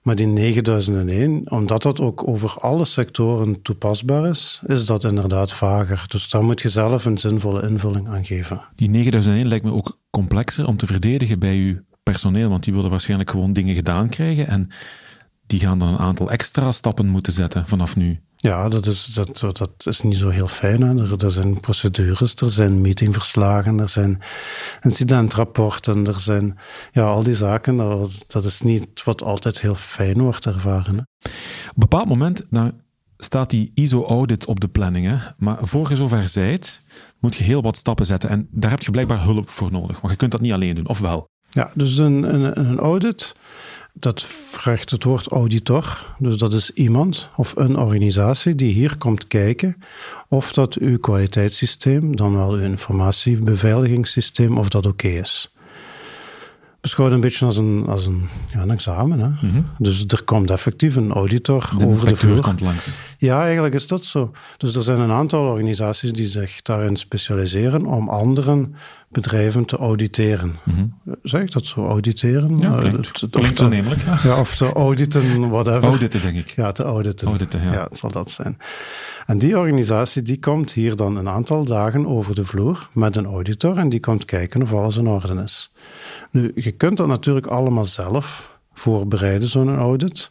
Maar 0.03 0.15
die 0.15 0.27
9001, 0.27 1.51
omdat 1.51 1.83
dat 1.83 2.01
ook 2.01 2.29
over 2.29 2.51
alle 2.59 2.85
sectoren 2.85 3.63
toepasbaar 3.63 4.29
is, 4.29 4.61
is 4.67 4.87
dat 4.87 5.05
inderdaad 5.05 5.53
vager. 5.53 6.05
Dus 6.09 6.29
daar 6.29 6.45
moet 6.45 6.61
je 6.61 6.69
zelf 6.69 7.05
een 7.05 7.19
zinvolle 7.19 7.69
invulling 7.69 8.09
aan 8.09 8.25
geven. 8.25 8.61
Die 8.75 8.91
9001 8.91 9.49
lijkt 9.49 9.65
me 9.65 9.73
ook 9.73 9.99
complexer 10.11 10.67
om 10.67 10.77
te 10.77 10.87
verdedigen 10.87 11.39
bij 11.39 11.57
uw 11.57 11.81
personeel, 12.03 12.49
want 12.49 12.65
die 12.65 12.75
willen 12.75 12.91
waarschijnlijk 12.91 13.31
gewoon 13.31 13.53
dingen 13.53 13.75
gedaan 13.75 14.09
krijgen 14.09 14.47
en 14.47 14.69
die 15.47 15.61
gaan 15.61 15.79
dan 15.79 15.89
een 15.89 15.99
aantal 15.99 16.31
extra 16.31 16.73
stappen 16.73 17.07
moeten 17.07 17.33
zetten 17.33 17.67
vanaf 17.67 17.97
nu. 17.97 18.21
Ja, 18.45 18.69
dat 18.69 18.87
is, 18.87 19.05
dat, 19.05 19.41
dat 19.41 19.87
is 19.87 20.01
niet 20.01 20.17
zo 20.17 20.29
heel 20.29 20.49
fijn. 20.49 20.83
Hè. 20.83 21.17
Er, 21.25 21.31
zijn 21.31 21.61
procedures, 21.61 22.35
er 22.35 22.51
zijn 22.51 22.81
meetingverslagen, 22.81 23.81
er 23.81 23.89
zijn 23.89 24.21
incidentrapporten, 24.81 26.07
er 26.07 26.21
zijn 26.21 26.59
ja, 26.93 27.03
al 27.03 27.23
die 27.23 27.35
zaken. 27.35 27.77
Dat, 28.27 28.45
is 28.45 28.61
niet 28.61 29.05
wat 29.05 29.23
altijd 29.23 29.61
heel 29.61 29.75
fijn 29.75 30.23
wordt 30.23 30.47
ervaren. 30.47 30.99
Op 30.99 31.07
een 31.25 31.75
bepaald 31.75 32.09
moment 32.09 32.47
dan 32.51 32.73
staat 33.17 33.51
die 33.51 33.73
ISO-audit 33.75 34.47
op 34.47 34.61
de 34.61 34.69
planning. 34.69 35.07
Hè? 35.07 35.17
Maar 35.39 35.59
voor 35.61 35.89
je 35.89 35.97
zover 35.97 36.29
zijt, 36.29 36.83
moet 37.21 37.37
je 37.37 37.45
heel 37.45 37.63
wat 37.63 37.77
stappen 37.77 38.07
zetten. 38.07 38.31
En 38.31 38.49
daar 38.51 38.71
heb 38.71 38.83
je 38.83 38.91
blijkbaar 38.91 39.23
hulp 39.23 39.49
voor 39.49 39.73
nodig. 39.73 40.01
Want 40.01 40.13
je 40.13 40.19
kunt 40.19 40.33
dat 40.33 40.41
niet 40.41 40.53
alleen 40.53 40.75
doen, 40.75 40.89
of 40.89 40.99
wel? 40.99 41.29
Ja, 41.55 41.71
dus 41.75 41.99
een, 41.99 42.35
een, 42.35 42.59
een 42.61 42.79
audit 42.79 43.35
dat 43.99 44.23
vraagt 44.51 44.91
het 44.91 45.05
woord 45.05 45.27
auditor. 45.27 46.15
Dus 46.19 46.37
dat 46.37 46.53
is 46.53 46.71
iemand 46.71 47.29
of 47.37 47.53
een 47.57 47.77
organisatie 47.77 48.55
die 48.55 48.73
hier 48.73 48.99
komt 48.99 49.27
kijken 49.27 49.77
of 50.29 50.53
dat 50.53 50.75
uw 50.75 50.99
kwaliteitssysteem, 50.99 52.17
dan 52.17 52.37
wel 52.37 52.51
uw 52.53 52.61
informatiebeveiligingssysteem, 52.61 54.59
of 54.59 54.69
dat 54.69 54.87
oké 54.87 55.09
is. 55.09 55.53
beschouwd 56.81 57.13
een 57.13 57.21
beetje 57.21 57.47
als 57.47 57.57
een, 57.57 57.85
als 57.89 58.07
een, 58.07 58.29
ja, 58.53 58.63
een 58.63 58.71
examen. 58.71 59.19
Hè? 59.21 59.29
Mhm. 59.47 59.61
Dus 59.79 60.05
er 60.07 60.23
komt 60.23 60.51
effectief 60.51 60.97
een 60.97 61.13
auditor 61.13 61.71
De 61.77 61.87
over 61.87 62.09
de 62.09 62.17
vloer. 62.17 62.41
komt 62.41 62.61
langs. 62.61 62.89
Ja, 63.19 63.43
eigenlijk 63.43 63.75
is 63.75 63.87
dat 63.87 64.05
zo. 64.05 64.33
Dus 64.57 64.75
er 64.77 64.83
zijn 64.83 65.01
een 65.01 65.11
aantal 65.13 65.45
organisaties 65.47 66.13
die 66.13 66.27
zich 66.27 66.63
daarin 66.63 66.97
specialiseren 66.97 67.87
om 67.87 68.09
anderen 68.09 68.75
bedrijven 69.15 69.65
te 69.65 69.77
auditeren. 69.77 70.57
Zeg 71.23 71.41
ik 71.43 71.53
dat 71.53 71.65
zo? 71.67 71.87
Auditeren? 71.87 72.53
Mhm. 72.53 72.63
Ja, 72.63 72.73
Eh, 72.73 72.79
klinkt, 72.79 72.97
het- 73.07 73.21
het- 73.21 73.31
klinkt 73.31 73.61
of 73.61 73.69
te-. 73.69 73.75
Ja. 74.07 74.19
Ja, 74.25 74.41
of 74.41 74.57
te 74.57 74.73
auditen, 74.73 75.49
whatever. 75.49 75.85
Auditen, 75.85 76.21
denk 76.23 76.37
ik. 76.37 76.49
Ja, 76.49 76.73
te 76.73 76.83
auditen. 76.83 77.27
Auditen, 77.29 77.63
ja. 77.63 77.85
het 77.85 77.99
zal 77.99 78.11
dat 78.11 78.31
zijn. 78.31 78.59
En 79.27 79.39
die 79.39 79.59
organisatie 79.59 80.23
die 80.23 80.39
komt 80.39 80.73
hier 80.73 80.97
dan 80.97 81.17
een 81.17 81.29
aantal 81.29 81.65
dagen 81.65 82.07
over 82.07 82.35
de 82.35 82.45
vloer 82.45 82.89
met 82.93 83.17
een 83.17 83.27
auditor 83.27 83.77
en 83.79 83.89
die 83.89 84.01
komt 84.01 84.25
kijken 84.25 84.63
of 84.63 84.73
alles 84.75 84.97
in 84.97 85.07
orde 85.07 85.43
is. 85.43 85.73
Nu, 86.31 86.53
je 86.55 86.71
kunt 86.73 86.97
dat 86.97 87.07
natuurlijk 87.07 87.47
allemaal 87.47 87.85
zelf 87.87 88.53
voorbereiden, 88.75 89.49
zo'n 89.49 89.77
audit. 89.77 90.31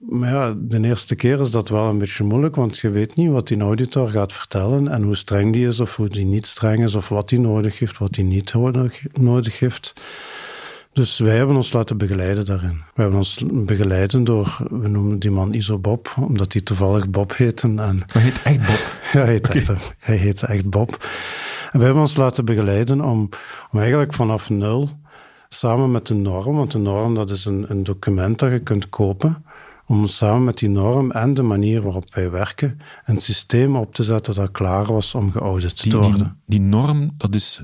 Maar 0.00 0.30
ja, 0.30 0.54
de 0.58 0.84
eerste 0.84 1.14
keer 1.14 1.40
is 1.40 1.50
dat 1.50 1.68
wel 1.68 1.88
een 1.88 1.98
beetje 1.98 2.24
moeilijk, 2.24 2.54
want 2.54 2.78
je 2.78 2.90
weet 2.90 3.16
niet 3.16 3.30
wat 3.30 3.48
die 3.48 3.60
auditor 3.60 4.08
gaat 4.08 4.32
vertellen 4.32 4.88
en 4.88 5.02
hoe 5.02 5.16
streng 5.16 5.52
die 5.52 5.66
is 5.66 5.80
of 5.80 5.96
hoe 5.96 6.08
die 6.08 6.24
niet 6.24 6.46
streng 6.46 6.84
is 6.84 6.94
of 6.94 7.08
wat 7.08 7.30
hij 7.30 7.38
nodig 7.38 7.78
heeft, 7.78 7.98
wat 7.98 8.14
hij 8.14 8.24
niet 8.24 8.54
nodig, 9.12 9.58
heeft. 9.58 9.92
Dus 10.92 11.18
wij 11.18 11.36
hebben 11.36 11.56
ons 11.56 11.72
laten 11.72 11.98
begeleiden 11.98 12.44
daarin. 12.44 12.82
We 12.94 13.02
hebben 13.02 13.18
ons 13.18 13.44
begeleiden 13.52 14.24
door, 14.24 14.58
we 14.70 14.88
noemen 14.88 15.18
die 15.18 15.30
man 15.30 15.52
Iso 15.52 15.78
Bob, 15.78 16.14
omdat 16.16 16.52
hij 16.52 16.62
toevallig 16.62 17.10
Bob 17.10 17.36
heette. 17.36 17.66
En 17.66 18.00
Hij 18.12 18.22
heet 18.22 18.42
echt 18.42 18.58
Bob. 18.58 18.98
ja, 19.12 19.20
hij, 19.20 19.32
heet 19.32 19.48
echt, 19.48 19.94
hij 19.98 20.16
heette 20.16 20.46
echt 20.46 20.70
Bob. 20.70 21.08
En 21.70 21.78
we 21.78 21.84
hebben 21.84 22.02
ons 22.02 22.16
laten 22.16 22.44
begeleiden 22.44 23.00
om, 23.00 23.28
om 23.70 23.78
eigenlijk 23.78 24.12
vanaf 24.12 24.50
nul, 24.50 24.90
samen 25.48 25.90
met 25.90 26.06
de 26.06 26.14
norm, 26.14 26.56
want 26.56 26.70
de 26.70 26.78
norm 26.78 27.14
dat 27.14 27.30
is 27.30 27.44
een, 27.44 27.64
een 27.68 27.84
document 27.84 28.38
dat 28.38 28.50
je 28.50 28.58
kunt 28.58 28.88
kopen, 28.88 29.44
om 29.90 30.06
samen 30.06 30.44
met 30.44 30.58
die 30.58 30.68
norm 30.68 31.10
en 31.10 31.34
de 31.34 31.42
manier 31.42 31.82
waarop 31.82 32.14
wij 32.14 32.30
werken, 32.30 32.80
een 33.04 33.20
systeem 33.20 33.76
op 33.76 33.94
te 33.94 34.02
zetten 34.02 34.34
dat 34.34 34.50
klaar 34.50 34.84
was 34.84 35.14
om 35.14 35.30
geaudit 35.30 35.76
te 35.76 35.82
Die, 35.82 35.92
die, 35.92 36.00
worden. 36.00 36.36
die 36.46 36.60
norm, 36.60 37.10
dat 37.16 37.34
is 37.34 37.62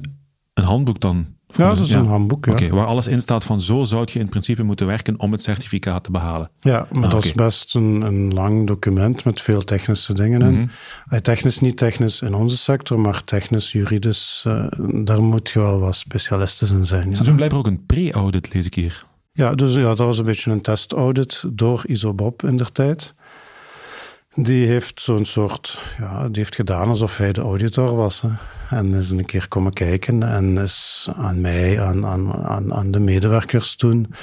een 0.54 0.64
handboek 0.64 1.00
dan? 1.00 1.26
Ja, 1.48 1.68
dat 1.74 1.78
is 1.86 1.90
een 1.92 2.06
handboek, 2.06 2.44
ja. 2.58 2.68
Waar 2.68 2.86
alles 2.86 3.06
in 3.06 3.20
staat 3.20 3.44
van 3.44 3.60
zo 3.60 3.84
zou 3.84 4.08
je 4.12 4.18
in 4.18 4.28
principe 4.28 4.62
moeten 4.62 4.86
werken 4.86 5.20
om 5.20 5.32
het 5.32 5.42
certificaat 5.42 6.04
te 6.04 6.10
behalen. 6.10 6.50
Ja, 6.60 6.86
maar 6.92 7.04
Ah, 7.04 7.10
dat 7.10 7.24
is 7.24 7.32
best 7.32 7.74
een, 7.74 8.00
een 8.00 8.34
lang 8.34 8.66
document 8.66 9.24
met 9.24 9.40
veel 9.40 9.64
technische 9.64 10.14
dingen 10.14 10.42
in. 10.42 10.52
Mhm. 10.52 10.66
Eh, 11.08 11.18
Technisch, 11.18 11.60
niet 11.60 11.76
technisch 11.76 12.20
in 12.20 12.34
onze 12.34 12.56
sector, 12.56 13.00
maar 13.00 13.24
technisch, 13.24 13.72
juridisch, 13.72 14.42
eh, 14.46 14.66
daar 15.04 15.22
moet 15.22 15.50
je 15.50 15.58
wel 15.58 15.78
wat 15.78 15.96
specialisten 15.96 16.76
in 16.78 16.84
zijn. 16.84 17.12
Ze 17.12 17.18
Ja, 17.18 17.24
doen 17.24 17.34
blijkbaar 17.36 17.58
ook 17.60 17.66
een 17.66 17.86
pre-audit, 17.86 18.54
lees 18.54 18.66
ik 18.66 18.74
hier. 18.74 19.04
Ja 19.36 19.54
dus 19.54 19.74
ja, 19.74 19.82
dat 19.82 19.98
was 19.98 20.18
een 20.18 20.24
beetje 20.24 20.50
een 20.50 20.60
testaudit 20.60 21.44
door 21.48 21.82
Isobob 21.86 22.42
in 22.42 22.56
der 22.56 22.72
tijd. 22.72 23.14
Die 24.34 24.66
heeft 24.66 25.00
zo'n 25.00 25.24
soort, 25.24 25.94
ja, 25.98 26.28
die 26.28 26.36
heeft 26.36 26.54
gedaan 26.54 26.88
alsof 26.88 27.16
hij 27.16 27.32
de 27.32 27.40
auditor 27.40 27.96
was. 27.96 28.20
Hè. 28.20 28.28
En 28.76 28.94
is 28.94 29.10
een 29.10 29.24
keer 29.24 29.48
komen 29.48 29.72
kijken 29.72 30.22
en 30.22 30.58
is 30.58 31.08
aan 31.16 31.40
mij, 31.40 31.80
aan, 31.80 32.06
aan, 32.06 32.74
aan, 32.74 32.90
de 32.90 32.98
medewerkers 32.98 33.74
toen, 33.74 34.14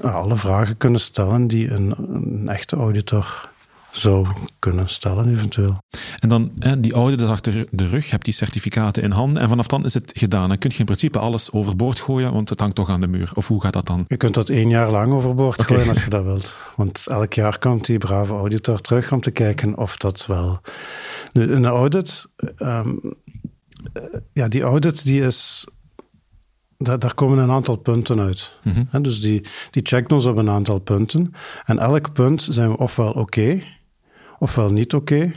alle 0.00 0.36
vragen 0.36 0.76
kunnen 0.76 1.00
stellen 1.00 1.46
die 1.46 1.70
een 1.70 2.48
echte 2.48 2.76
auditor 2.76 3.50
zou 3.90 4.26
kunnen 4.58 4.88
stellen, 4.88 5.30
eventueel. 5.30 5.82
En 6.18 6.28
dan, 6.28 6.50
hè, 6.58 6.80
die 6.80 6.92
audit 6.92 7.20
is 7.20 7.28
achter 7.28 7.66
de 7.70 7.86
rug, 7.86 8.04
je 8.04 8.10
hebt 8.10 8.24
die 8.24 8.34
certificaten 8.34 9.02
in 9.02 9.10
handen 9.10 9.42
en 9.42 9.48
vanaf 9.48 9.66
dan 9.66 9.84
is 9.84 9.94
het 9.94 10.12
gedaan. 10.14 10.48
Dan 10.48 10.58
kun 10.58 10.70
je 10.72 10.78
in 10.78 10.84
principe 10.84 11.18
alles 11.18 11.52
overboord 11.52 12.00
gooien, 12.00 12.32
want 12.32 12.48
het 12.48 12.60
hangt 12.60 12.74
toch 12.74 12.88
aan 12.88 13.00
de 13.00 13.06
muur. 13.06 13.30
Of 13.34 13.48
hoe 13.48 13.60
gaat 13.60 13.72
dat 13.72 13.86
dan? 13.86 14.04
Je 14.08 14.16
kunt 14.16 14.34
dat 14.34 14.48
één 14.48 14.68
jaar 14.68 14.90
lang 14.90 15.12
overboord 15.12 15.62
gooien 15.62 15.88
als 15.88 16.04
je 16.04 16.10
dat 16.10 16.24
wilt. 16.30 16.56
Want 16.76 17.06
elk 17.06 17.32
jaar 17.32 17.58
komt 17.58 17.86
die 17.86 17.98
brave 17.98 18.34
auditor 18.34 18.80
terug 18.80 19.12
om 19.12 19.20
te 19.20 19.30
kijken 19.30 19.76
of 19.76 19.96
dat 19.96 20.26
wel. 20.26 20.60
Nu, 21.32 21.52
een 21.52 21.66
audit, 21.66 22.26
ehm, 22.56 22.94
eh, 23.92 24.02
ja, 24.32 24.48
die 24.48 24.62
audit 24.62 25.04
die 25.04 25.22
is. 25.22 25.66
Daar, 26.76 27.14
komen 27.14 27.38
een 27.38 27.50
aantal 27.50 27.76
punten 27.76 28.20
uit. 28.20 28.58
Mhm. 28.62 29.02
Dus 29.02 29.20
die, 29.20 29.46
die 29.70 29.82
checkt 29.86 30.12
ons 30.12 30.24
op 30.24 30.36
een 30.36 30.50
aantal 30.50 30.78
punten. 30.78 31.34
En 31.64 31.78
elk 31.78 32.12
punt 32.12 32.46
zijn 32.50 32.70
we 32.70 32.76
ofwel 32.76 33.10
oké, 33.10 33.62
ofwel 34.38 34.72
niet 34.72 34.94
oké, 34.94 35.32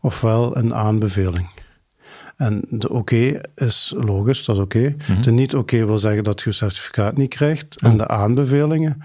ofwel 0.00 0.56
een 0.56 0.74
aanbeveling. 0.74 1.54
En 2.36 2.62
de 2.68 2.90
oké 2.90 3.40
is 3.54 3.92
logisch, 3.96 4.44
dat 4.44 4.56
is 4.56 4.62
oké. 4.62 4.96
De 5.22 5.30
niet 5.30 5.54
oké 5.54 5.86
wil 5.86 5.98
zeggen 5.98 6.24
dat 6.24 6.40
je 6.40 6.50
je 6.50 6.56
certificaat 6.56 7.16
niet 7.16 7.28
krijgt. 7.28 7.80
En 7.80 7.96
de 7.96 8.08
aanbevelingen, 8.08 9.02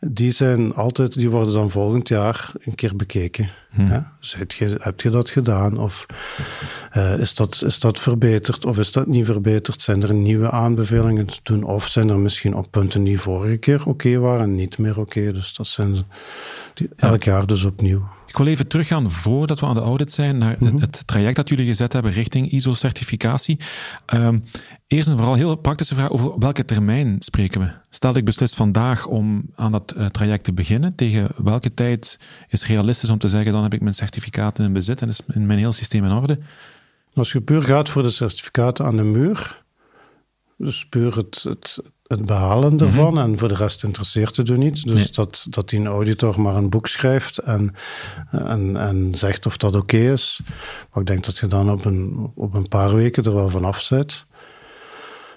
die, 0.00 0.30
zijn 0.30 0.74
altijd, 0.74 1.14
die 1.14 1.30
worden 1.30 1.54
dan 1.54 1.70
volgend 1.70 2.08
jaar 2.08 2.52
een 2.64 2.74
keer 2.74 2.96
bekeken. 2.96 3.50
Zijt 4.20 4.54
je, 4.54 4.78
heb 4.80 5.00
je 5.00 5.10
dat 5.10 5.30
gedaan? 5.30 5.78
Of 5.78 6.06
eh, 6.90 7.18
is, 7.18 7.34
dat, 7.34 7.62
is 7.66 7.78
dat 7.78 8.00
verbeterd? 8.00 8.64
Of 8.66 8.78
is 8.78 8.92
dat 8.92 9.06
niet 9.06 9.24
verbeterd? 9.24 9.82
Zijn 9.82 10.02
er 10.02 10.14
nieuwe 10.14 10.50
aanbevelingen 10.50 11.26
te 11.26 11.40
doen? 11.42 11.62
Of 11.62 11.86
zijn 11.86 12.08
er 12.08 12.18
misschien 12.18 12.54
op 12.54 12.66
punten 12.70 13.04
die 13.04 13.20
vorige 13.20 13.56
keer 13.56 13.86
oké 13.86 14.18
waren 14.18 14.54
niet 14.54 14.78
meer 14.78 15.00
oké? 15.00 15.32
Dus 15.32 15.54
dat 15.54 15.66
zijn 15.66 15.96
die, 16.74 16.88
elk 16.96 17.22
jaar 17.22 17.46
dus 17.46 17.64
opnieuw. 17.64 18.08
Ik 18.30 18.36
wil 18.36 18.46
even 18.46 18.68
teruggaan 18.68 19.10
voordat 19.10 19.60
we 19.60 19.66
aan 19.66 19.74
de 19.74 19.80
audit 19.80 20.12
zijn 20.12 20.38
naar 20.38 20.56
Mhm. 20.60 20.64
het- 20.74 20.80
het 20.80 21.06
traject 21.06 21.36
dat 21.36 21.48
jullie 21.48 21.66
gezet 21.66 21.92
hebben 21.92 22.12
richting 22.12 22.50
ISO-certificatie. 22.50 23.58
Ehm, 24.06 24.38
eerst 24.86 25.08
en 25.08 25.16
vooral 25.16 25.34
heel 25.34 25.56
praktische 25.56 25.94
vraag 25.94 26.10
over 26.10 26.38
welke 26.38 26.64
termijn 26.64 27.16
spreken 27.18 27.60
we? 27.60 27.70
Stel 27.88 28.16
ik 28.16 28.24
beslis 28.24 28.54
vandaag 28.54 29.06
om 29.06 29.42
aan 29.56 29.72
dat 29.72 29.90
eh, 29.92 30.06
traject 30.06 30.44
te 30.44 30.52
beginnen, 30.52 30.94
tegen 30.94 31.28
welke 31.36 31.74
tijd 31.74 32.18
is 32.48 32.66
realistisch 32.66 33.10
om 33.10 33.18
te 33.18 33.28
zeggen 33.28 33.52
dan 33.52 33.62
heb 33.62 33.74
ik 33.74 33.80
mijn 33.80 33.94
certificaten 33.94 34.64
in 34.64 34.72
bezit 34.72 35.02
en 35.02 35.08
is 35.08 35.20
mijn 35.26 35.46
mijn 35.46 35.58
heel 35.58 35.72
systeem 35.72 36.04
in 36.04 36.12
orde? 36.12 36.38
Als 37.14 37.32
je 37.32 37.40
puur 37.40 37.62
gaat 37.62 37.88
voor 37.88 38.02
de 38.02 38.10
certificaten 38.10 38.84
aan 38.84 38.96
de 38.96 39.02
muur, 39.02 39.62
dus 40.56 40.86
puur 40.86 41.16
het, 41.16 41.42
het, 41.42 41.78
het 42.10 42.26
behalen 42.26 42.78
ervan 42.78 43.18
en 43.18 43.38
voor 43.38 43.48
de 43.48 43.54
rest 43.54 43.84
interesseert 43.84 44.36
het 44.36 44.48
u 44.48 44.58
niet. 44.58 44.84
Dus 44.84 44.94
Nee. 44.94 45.08
dat, 45.10 45.46
dat 45.50 45.68
die 45.68 45.86
auditor 45.86 46.40
maar 46.40 46.56
een 46.56 46.70
boek 46.70 46.86
schrijft 46.86 47.38
en, 47.38 47.74
en, 48.30 48.76
en 48.76 49.12
zegt 49.14 49.46
of 49.46 49.56
dat 49.56 49.76
oké 49.76 49.96
is. 49.96 50.40
Maar 50.92 51.00
ik 51.02 51.06
denk 51.06 51.24
dat 51.24 51.38
je 51.38 51.46
dan 51.46 51.70
op 51.70 51.84
een, 51.84 52.30
op 52.34 52.54
een 52.54 52.68
paar 52.68 52.94
weken 52.94 53.24
er 53.24 53.34
wel 53.34 53.50
vanaf 53.50 53.88
bent. 53.88 54.26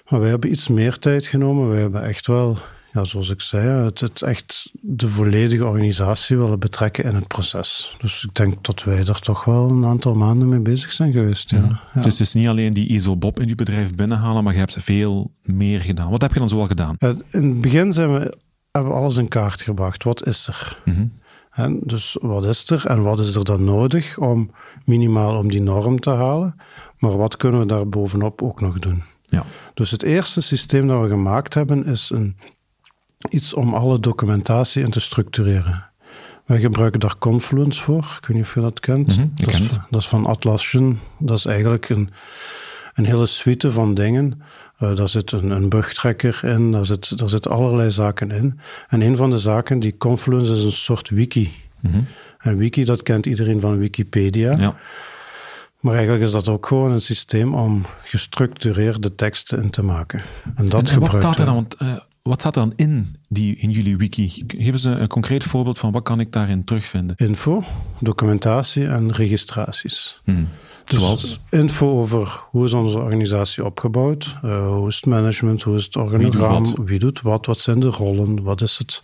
Maar 0.08 0.20
wij 0.20 0.28
hebben 0.28 0.50
iets 0.50 0.68
meer 0.68 0.98
tijd 0.98 1.26
genomen. 1.26 1.70
Wij 1.70 1.80
hebben 1.80 2.02
echt 2.02 2.26
wel, 2.26 2.58
ja, 2.94 3.04
zoals 3.04 3.30
ik 3.30 3.40
zei, 3.40 3.84
het, 3.84 4.00
het 4.00 4.22
echt 4.22 4.70
de 4.80 5.08
volledige 5.08 5.64
organisatie 5.64 6.36
willen 6.36 6.58
betrekken 6.58 7.04
in 7.04 7.14
het 7.14 7.28
proces. 7.28 7.96
Dus 7.98 8.24
ik 8.24 8.34
denk 8.34 8.64
dat 8.64 8.84
wij 8.84 8.98
er 8.98 9.20
toch 9.20 9.44
wel 9.44 9.70
een 9.70 9.84
aantal 9.84 10.14
maanden 10.14 10.48
mee 10.48 10.60
bezig 10.60 10.92
zijn 10.92 11.12
geweest. 11.12 11.50
Ja. 11.50 11.82
Ja. 11.94 12.00
Dus 12.00 12.18
het 12.18 12.20
is 12.20 12.34
niet 12.34 12.46
alleen 12.46 12.72
die 12.72 12.88
ISO-BOP 12.88 13.40
in 13.40 13.48
je 13.48 13.54
bedrijf 13.54 13.94
binnenhalen, 13.94 14.44
maar 14.44 14.52
je 14.52 14.58
hebt 14.58 14.76
veel 14.78 15.30
meer 15.42 15.80
gedaan. 15.80 16.10
Wat 16.10 16.22
heb 16.22 16.32
je 16.32 16.38
dan 16.38 16.48
zoal 16.48 16.66
gedaan? 16.66 16.96
In 16.98 17.22
het 17.30 17.60
begin 17.60 17.92
zijn 17.92 18.12
we, 18.12 18.38
hebben 18.70 18.92
we 18.92 18.98
alles 18.98 19.16
in 19.16 19.28
kaart 19.28 19.62
gebracht. 19.62 20.04
Wat 20.04 20.26
is 20.26 20.46
er? 20.46 20.80
Mhm. 20.84 21.06
En 21.50 21.80
dus 21.84 22.16
wat 22.20 22.44
is 22.44 22.70
er 22.70 22.86
en 22.86 23.02
wat 23.02 23.18
is 23.18 23.34
er 23.34 23.44
dan 23.44 23.64
nodig 23.64 24.18
om 24.18 24.50
minimaal 24.84 25.38
om 25.38 25.48
die 25.48 25.62
norm 25.62 26.00
te 26.00 26.10
halen? 26.10 26.56
Maar 26.98 27.16
wat 27.16 27.36
kunnen 27.36 27.60
we 27.60 27.66
daar 27.66 27.88
bovenop 27.88 28.42
ook 28.42 28.60
nog 28.60 28.78
doen? 28.78 29.02
Ja. 29.24 29.44
Dus 29.74 29.90
het 29.90 30.02
eerste 30.02 30.40
systeem 30.40 30.86
dat 30.86 31.02
we 31.02 31.08
gemaakt 31.08 31.54
hebben 31.54 31.86
is 31.86 32.10
een, 32.10 32.36
iets 33.30 33.54
om 33.54 33.74
alle 33.74 34.00
documentatie 34.00 34.82
in 34.82 34.90
te 34.90 35.00
structureren. 35.00 35.84
Wij 36.44 36.60
gebruiken 36.60 37.00
daar 37.00 37.18
Confluence 37.18 37.80
voor. 37.80 38.16
Ik 38.20 38.26
weet 38.26 38.36
niet 38.36 38.46
of 38.46 38.54
je 38.54 38.60
dat 38.60 38.80
kent. 38.80 39.06
Mhm, 39.06 39.26
dat, 39.34 39.50
ken 39.50 39.62
is, 39.62 39.68
dat 39.90 40.00
is 40.00 40.08
van 40.08 40.26
Atlassian. 40.26 40.98
Dat 41.18 41.36
is 41.38 41.44
eigenlijk 41.44 41.88
een, 41.88 42.10
een 42.94 43.04
hele 43.04 43.26
suite 43.26 43.72
van 43.72 43.94
dingen. 43.94 44.42
Eh, 44.78 44.94
daar 44.94 45.08
zit 45.08 45.32
een, 45.32 45.50
een 45.50 45.68
bugtracker 45.68 46.40
in, 46.44 46.72
daar 46.72 46.84
zit, 46.84 47.18
daar 47.18 47.28
zitten 47.28 47.50
allerlei 47.50 47.90
zaken 47.90 48.30
in. 48.30 48.60
En 48.88 49.00
een 49.00 49.16
van 49.16 49.30
de 49.30 49.38
zaken, 49.38 49.78
die 49.78 49.96
Confluence, 49.96 50.52
is 50.52 50.62
een 50.62 50.72
soort 50.72 51.08
wiki. 51.08 51.52
Mhm. 51.80 52.00
En 52.38 52.56
wiki, 52.56 52.84
dat 52.84 53.02
kent 53.02 53.26
iedereen 53.26 53.60
van 53.60 53.78
Wikipedia. 53.78 54.56
ja. 54.58 54.76
Maar 55.80 55.94
eigenlijk 55.94 56.24
is 56.24 56.32
dat 56.32 56.48
ook 56.48 56.66
gewoon 56.66 56.90
een 56.90 57.00
systeem 57.00 57.54
om 57.54 57.86
gestructureerde 58.02 59.14
teksten 59.14 59.62
in 59.62 59.70
te 59.70 59.82
maken. 59.82 60.22
En 60.54 60.68
dat 60.68 60.88
En, 60.88 60.94
en 60.94 61.00
wat 61.00 61.14
staat 61.14 61.38
er 61.38 61.44
dan? 61.44 61.54
Want, 61.54 61.74
eh, 61.74 61.96
wat 62.28 62.40
staat 62.40 62.56
er 62.56 62.62
dan 62.62 62.72
in, 62.76 63.16
die, 63.28 63.56
in 63.56 63.70
jullie 63.70 63.96
wiki? 63.96 64.44
Geef 64.46 64.72
eens 64.72 64.84
een, 64.84 65.08
concreet 65.08 65.44
voorbeeld 65.44 65.78
van 65.78 65.92
wat 65.92 66.02
kan 66.02 66.20
ik 66.20 66.32
daarin 66.32 66.64
terugvinden? 66.64 67.16
Info, 67.16 67.64
documentatie 67.98 68.86
en 68.86 69.12
registraties. 69.12 70.20
Hmm. 70.24 70.48
Dus 70.84 71.00
Zoals? 71.00 71.40
info 71.50 71.98
over 71.98 72.44
hoe 72.50 72.64
is 72.64 72.72
onze 72.72 72.98
organisatie 72.98 73.64
opgebouwd, 73.64 74.36
eh, 74.42 74.66
hoe 74.66 74.88
is 74.88 74.96
het 74.96 75.06
management, 75.06 75.62
hoe 75.62 75.76
is 75.76 75.84
het 75.84 75.96
organigram, 75.96 76.64
wat? 76.64 76.78
wie 76.84 76.98
doet 76.98 77.20
wat, 77.20 77.46
wat 77.46 77.60
zijn 77.60 77.80
de 77.80 77.86
rollen, 77.86 78.42
wat 78.42 78.60
is 78.60 78.78
het. 78.78 79.00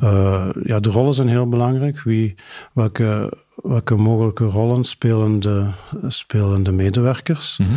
Eh, 0.00 0.48
ja, 0.62 0.80
de 0.80 0.90
rollen 0.90 1.14
zijn 1.14 1.28
heel 1.28 1.48
belangrijk. 1.48 2.02
Wie, 2.02 2.34
welke, 2.72 3.32
welke 3.54 3.94
mogelijke 3.94 4.44
rollen 4.44 4.84
spelen 4.84 5.40
de, 5.40 5.70
spelen 6.08 6.62
de 6.62 6.72
medewerkers? 6.72 7.58
Mhm. 7.58 7.70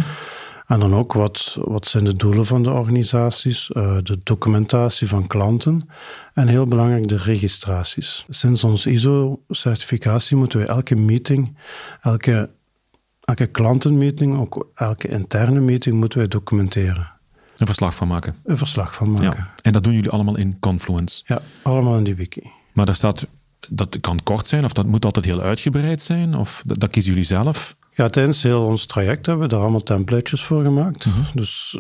En 0.66 0.80
dan 0.80 0.96
ook 0.96 1.14
wat, 1.14 1.58
wat 1.62 1.88
zijn 1.88 2.04
de 2.04 2.14
doelen 2.14 2.46
van 2.46 2.64
de 2.64 2.72
organisaties, 2.72 3.70
uh, 3.74 3.98
de 4.04 4.20
documentatie 4.24 5.08
van 5.08 5.28
klanten 5.28 5.90
en 6.34 6.48
heel 6.48 6.66
belangrijk 6.66 7.08
de 7.08 7.18
registraties. 7.18 8.26
Sinds 8.30 8.64
onze 8.64 8.92
ISO-certificatie 8.92 10.38
moeten 10.38 10.60
we 10.60 10.66
elke 10.66 10.96
meeting, 10.96 11.58
elke, 12.02 12.50
elke 13.24 13.46
klantenmeeting, 13.46 14.40
ook 14.40 14.68
elke 14.76 15.08
interne 15.08 15.60
meeting 15.60 15.96
moeten 15.96 16.20
wij 16.20 16.28
documenteren. 16.28 17.12
Een 17.58 17.66
verslag 17.66 17.96
van 17.96 18.08
maken. 18.08 18.36
Een 18.44 18.58
verslag 18.58 18.96
van 18.96 19.12
maken. 19.12 19.40
Ja. 19.40 19.54
En 19.62 19.72
dat 19.72 19.84
doen 19.84 19.94
jullie 19.94 20.10
allemaal 20.10 20.38
in 20.38 20.60
Confluence? 20.60 21.22
Ja, 21.26 21.42
allemaal 21.62 21.98
in 21.98 22.04
die 22.04 22.16
wiki. 22.16 22.52
Maar 22.72 22.86
daar 22.86 22.96
staat, 22.96 23.28
dat 23.70 24.00
kan 24.00 24.24
kort 24.24 24.48
zijn 24.48 24.64
of 24.64 24.74
dat 24.74 24.86
moet 24.86 25.06
altijd 25.06 25.26
heel 25.26 25.42
uitgebreid 25.42 26.02
zijn? 26.02 26.36
Of 26.36 26.64
dat, 26.66 26.80
dat 26.80 26.92
kiezen 26.92 27.12
jullie 27.12 27.26
zelf? 27.26 27.76
Ja, 27.96 28.10
tijdens 28.10 28.44
heel 28.44 28.66
ons 28.66 28.86
traject 28.86 29.26
hebben 29.26 29.44
we 29.44 29.54
daar 29.54 29.62
allemaal 29.62 29.84
templates 29.84 30.44
voor 30.44 30.64
gemaakt. 30.64 31.06
Mhm. 31.06 31.20
Dus 31.34 31.78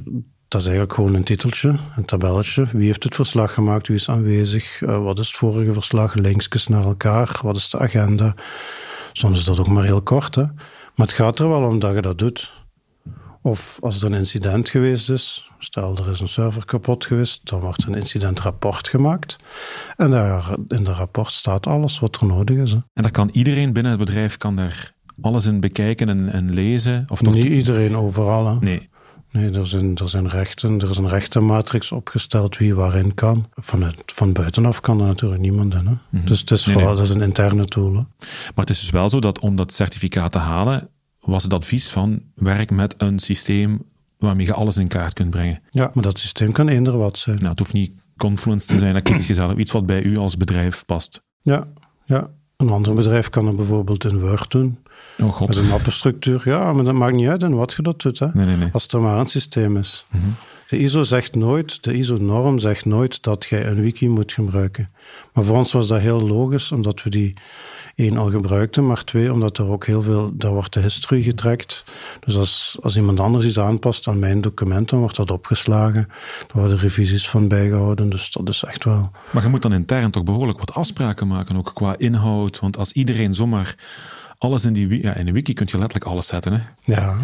dat 0.47 0.61
is 0.61 0.67
eigenlijk 0.67 0.95
gewoon 0.95 1.13
een 1.13 1.23
titeltje, 1.23 1.79
een 1.95 2.05
tabelletje. 2.05 2.67
Wie 2.71 2.85
heeft 2.85 3.03
het 3.03 3.15
verslag 3.15 3.53
gemaakt? 3.53 3.87
Wie 3.87 3.97
is 3.97 4.09
aanwezig? 4.09 4.81
Uh, 4.81 5.03
wat 5.03 5.19
is 5.19 5.27
het 5.27 5.35
vorige 5.35 5.73
verslag? 5.73 6.13
Linksjes 6.13 6.67
naar 6.67 6.83
elkaar. 6.83 7.39
Wat 7.41 7.55
is 7.55 7.69
de 7.69 7.79
agenda? 7.79 8.35
Soms 9.13 9.39
is 9.39 9.45
dat 9.45 9.59
ook 9.59 9.67
maar 9.67 9.83
heel 9.83 10.01
kort. 10.01 10.35
Hè? 10.35 10.43
Maar 10.95 11.07
het 11.07 11.13
gaat 11.13 11.39
er 11.39 11.49
wel 11.49 11.63
om 11.63 11.79
dat 11.79 11.93
je 11.93 12.01
dat 12.01 12.19
doet. 12.19 12.53
Of 13.41 13.77
als 13.81 14.01
er 14.01 14.11
een 14.11 14.17
incident 14.17 14.69
geweest 14.69 15.09
is, 15.09 15.51
stel 15.59 15.97
er 15.97 16.11
is 16.11 16.19
een 16.19 16.27
server 16.27 16.65
kapot 16.65 17.05
geweest, 17.05 17.39
dan 17.43 17.59
wordt 17.59 17.83
een 17.83 17.95
incidentrapport 17.95 18.87
gemaakt. 18.87 19.35
En 19.95 20.11
daar, 20.11 20.55
in 20.67 20.83
dat 20.83 20.95
rapport 20.95 21.31
staat 21.31 21.67
alles 21.67 21.99
wat 21.99 22.15
er 22.21 22.27
nodig 22.27 22.57
is. 22.57 22.71
Hè. 22.71 22.77
En 22.93 23.03
dat 23.03 23.11
kan 23.11 23.29
iedereen 23.31 23.73
binnen 23.73 23.91
het 23.91 24.01
bedrijf 24.01 24.37
kan 24.37 24.55
daar 24.55 24.93
alles 25.23 25.45
in 25.45 25.59
bekijken 25.59 26.09
en, 26.09 26.31
en 26.31 26.53
lezen? 26.53 27.05
Of 27.07 27.21
toch 27.21 27.33
Niet 27.33 27.45
iedereen 27.45 27.95
overal. 27.95 28.47
Hè. 28.47 28.55
Nee. 28.59 28.89
Nee, 29.31 29.51
er 29.51 29.67
zijn, 29.67 29.95
er 29.95 30.09
zijn 30.09 30.29
rechten, 30.29 30.79
er 30.81 30.89
is 30.89 30.97
een 30.97 31.07
rechtenmatrix 31.07 31.91
opgesteld 31.91 32.57
wie 32.57 32.75
waarin 32.75 33.13
kan. 33.13 33.47
Van, 33.55 33.83
het, 33.83 33.95
van 34.05 34.33
buitenaf 34.33 34.81
kan 34.81 34.99
er 34.99 35.05
natuurlijk 35.05 35.41
niemand 35.41 35.73
in. 35.73 35.87
Hè? 35.87 35.93
Mhm. 36.09 36.25
Dus 36.27 36.39
het 36.39 36.51
is, 36.51 36.65
Nee, 36.65 36.73
vooral, 36.75 36.93
nee. 36.93 37.01
dat 37.01 37.09
is 37.09 37.15
een 37.15 37.27
interne 37.27 37.65
tool. 37.65 37.93
Hè? 37.93 38.01
Maar 38.19 38.51
het 38.55 38.69
is 38.69 38.79
dus 38.79 38.89
wel 38.89 39.09
zo 39.09 39.19
dat 39.19 39.39
om 39.39 39.55
dat 39.55 39.71
certificaat 39.71 40.31
te 40.31 40.37
halen, 40.37 40.89
was 41.19 41.43
het 41.43 41.53
advies 41.53 41.89
van 41.89 42.21
werk 42.35 42.71
met 42.71 42.95
een 42.97 43.19
systeem 43.19 43.81
waarmee 44.17 44.45
je 44.45 44.53
alles 44.53 44.77
in 44.77 44.87
kaart 44.87 45.13
kunt 45.13 45.29
brengen. 45.29 45.61
Ja, 45.69 45.91
maar 45.93 46.03
dat 46.03 46.19
systeem 46.19 46.51
kan 46.51 46.67
eender 46.67 46.97
wat 46.97 47.17
zijn. 47.17 47.37
Nou, 47.37 47.49
het 47.49 47.59
hoeft 47.59 47.73
niet 47.73 47.91
Confluence 48.17 48.67
te 48.67 48.77
zijn, 48.77 48.93
dat 48.93 49.03
kies 49.03 49.27
je 49.27 49.33
zelf. 49.43 49.55
Iets 49.55 49.71
wat 49.71 49.85
bij 49.85 50.01
u 50.01 50.17
als 50.17 50.37
bedrijf 50.37 50.85
past. 50.85 51.21
Ja, 51.41 51.67
ja. 52.05 52.29
Een 52.57 52.69
ander 52.69 52.93
bedrijf 52.93 53.29
kan 53.29 53.47
het 53.47 53.55
bijvoorbeeld 53.55 54.03
in 54.03 54.19
Word 54.21 54.51
doen. 54.51 54.77
Oh 55.19 55.25
Met 55.25 55.33
god. 55.33 55.55
een 55.55 55.67
mappenstructuur. 55.67 56.41
Ja, 56.45 56.73
maar 56.73 56.83
dat 56.83 56.93
maakt 56.93 57.15
niet 57.15 57.27
uit 57.27 57.43
in 57.43 57.55
wat 57.55 57.73
je 57.73 57.81
dat 57.81 58.01
doet. 58.01 58.19
Hè? 58.19 58.27
Nee, 58.33 58.45
nee, 58.45 58.55
nee. 58.57 58.69
Als 58.71 58.87
er 58.87 59.01
maar 59.01 59.19
een 59.19 59.27
systeem 59.27 59.77
is. 59.77 60.05
Mhm. 60.11 60.23
De 60.69 60.79
ISO 60.79 61.03
zegt 61.03 61.35
nooit, 61.35 61.83
de 61.83 61.93
ISO-norm 61.93 62.59
zegt 62.59 62.85
nooit 62.85 63.23
dat 63.23 63.45
jij 63.49 63.67
een 63.67 63.81
wiki 63.81 64.09
moet 64.09 64.33
gebruiken. 64.33 64.89
Maar 65.33 65.43
voor 65.43 65.57
ons 65.57 65.71
was 65.71 65.87
dat 65.87 65.99
heel 65.99 66.21
logisch, 66.21 66.71
omdat 66.71 67.03
we 67.03 67.09
die 67.09 67.33
één 67.95 68.17
al 68.17 68.29
gebruikten, 68.29 68.87
maar 68.87 69.03
twee, 69.03 69.33
omdat 69.33 69.57
er 69.57 69.71
ook 69.71 69.85
heel 69.85 70.01
veel, 70.01 70.31
daar 70.33 70.51
wordt 70.51 70.73
de 70.73 70.79
history 70.79 71.21
getrekt. 71.21 71.83
Dus 72.19 72.35
als, 72.35 72.77
als 72.81 72.95
iemand 72.95 73.19
anders 73.19 73.45
iets 73.45 73.59
aanpast 73.59 74.07
aan 74.07 74.19
mijn 74.19 74.41
document, 74.41 74.89
dan 74.89 74.99
wordt 74.99 75.15
dat 75.15 75.31
opgeslagen. 75.31 76.07
Er 76.53 76.59
worden 76.59 76.77
revisies 76.77 77.29
van 77.29 77.47
bijgehouden, 77.47 78.09
dus 78.09 78.31
dat 78.31 78.49
is 78.49 78.63
echt 78.63 78.83
wel... 78.83 79.11
Maar 79.31 79.43
je 79.43 79.49
moet 79.49 79.61
dan 79.61 79.73
intern 79.73 80.11
toch 80.11 80.23
behoorlijk 80.23 80.59
wat 80.59 80.73
afspraken 80.73 81.27
maken, 81.27 81.57
ook 81.57 81.71
qua 81.73 81.97
inhoud. 81.97 82.59
Want 82.59 82.77
als 82.77 82.91
iedereen 82.91 83.33
zomaar 83.33 83.75
alles 84.37 84.65
in 84.65 84.73
die 84.73 85.01
ja, 85.01 85.15
in 85.15 85.27
een 85.27 85.33
wiki 85.33 85.53
kun 85.53 85.67
je 85.71 85.77
letterlijk 85.77 86.11
alles 86.11 86.27
zetten. 86.27 86.53
Hè? 86.53 86.59
Ja, 86.93 87.17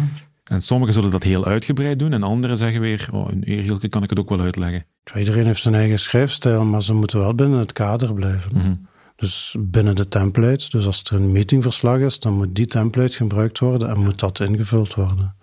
En 0.50 0.60
sommigen 0.62 0.94
zullen 0.94 1.10
dat 1.10 1.22
heel 1.22 1.44
uitgebreid 1.44 1.98
doen, 1.98 2.12
en 2.12 2.22
anderen 2.22 2.56
zeggen 2.56 2.80
weer, 2.80 3.08
oh, 3.12 3.30
in 3.30 3.42
eerlijke 3.42 3.88
kan 3.88 4.02
ik 4.02 4.10
het 4.10 4.18
ook 4.18 4.28
wel 4.28 4.40
uitleggen. 4.40 4.84
iedereen 5.18 5.46
heeft 5.46 5.62
zijn 5.62 5.74
eigen 5.74 5.98
schrijfstijl, 5.98 6.64
maar 6.64 6.82
ze 6.82 6.94
moeten 6.94 7.18
wel 7.18 7.34
binnen 7.34 7.58
het 7.58 7.72
kader 7.72 8.14
blijven. 8.14 8.56
Mhm. 8.56 8.72
Dus 9.16 9.56
binnen 9.58 9.96
de 9.96 10.08
template. 10.08 10.70
Dus 10.70 10.86
als 10.86 11.02
er 11.04 11.16
een 11.16 11.32
meetingverslag 11.32 11.98
is, 11.98 12.18
dan 12.18 12.32
moet 12.32 12.54
die 12.54 12.66
template 12.66 13.16
gebruikt 13.16 13.58
worden 13.58 13.88
en 13.88 13.98
moet 13.98 14.18
dat 14.18 14.40
ingevuld 14.40 14.94
worden. 14.94 15.34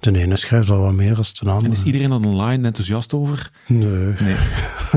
De 0.00 0.18
ene 0.18 0.36
schrijft 0.36 0.68
wel 0.68 0.80
wat 0.80 0.92
meer 0.92 1.14
dan 1.14 1.24
de 1.32 1.40
En 1.40 1.50
andere. 1.50 1.72
is 1.72 1.82
iedereen 1.82 2.10
dan 2.10 2.24
online 2.24 2.66
enthousiast 2.66 3.14
over? 3.14 3.50
Nee. 3.66 4.14
Nee. 4.20 4.36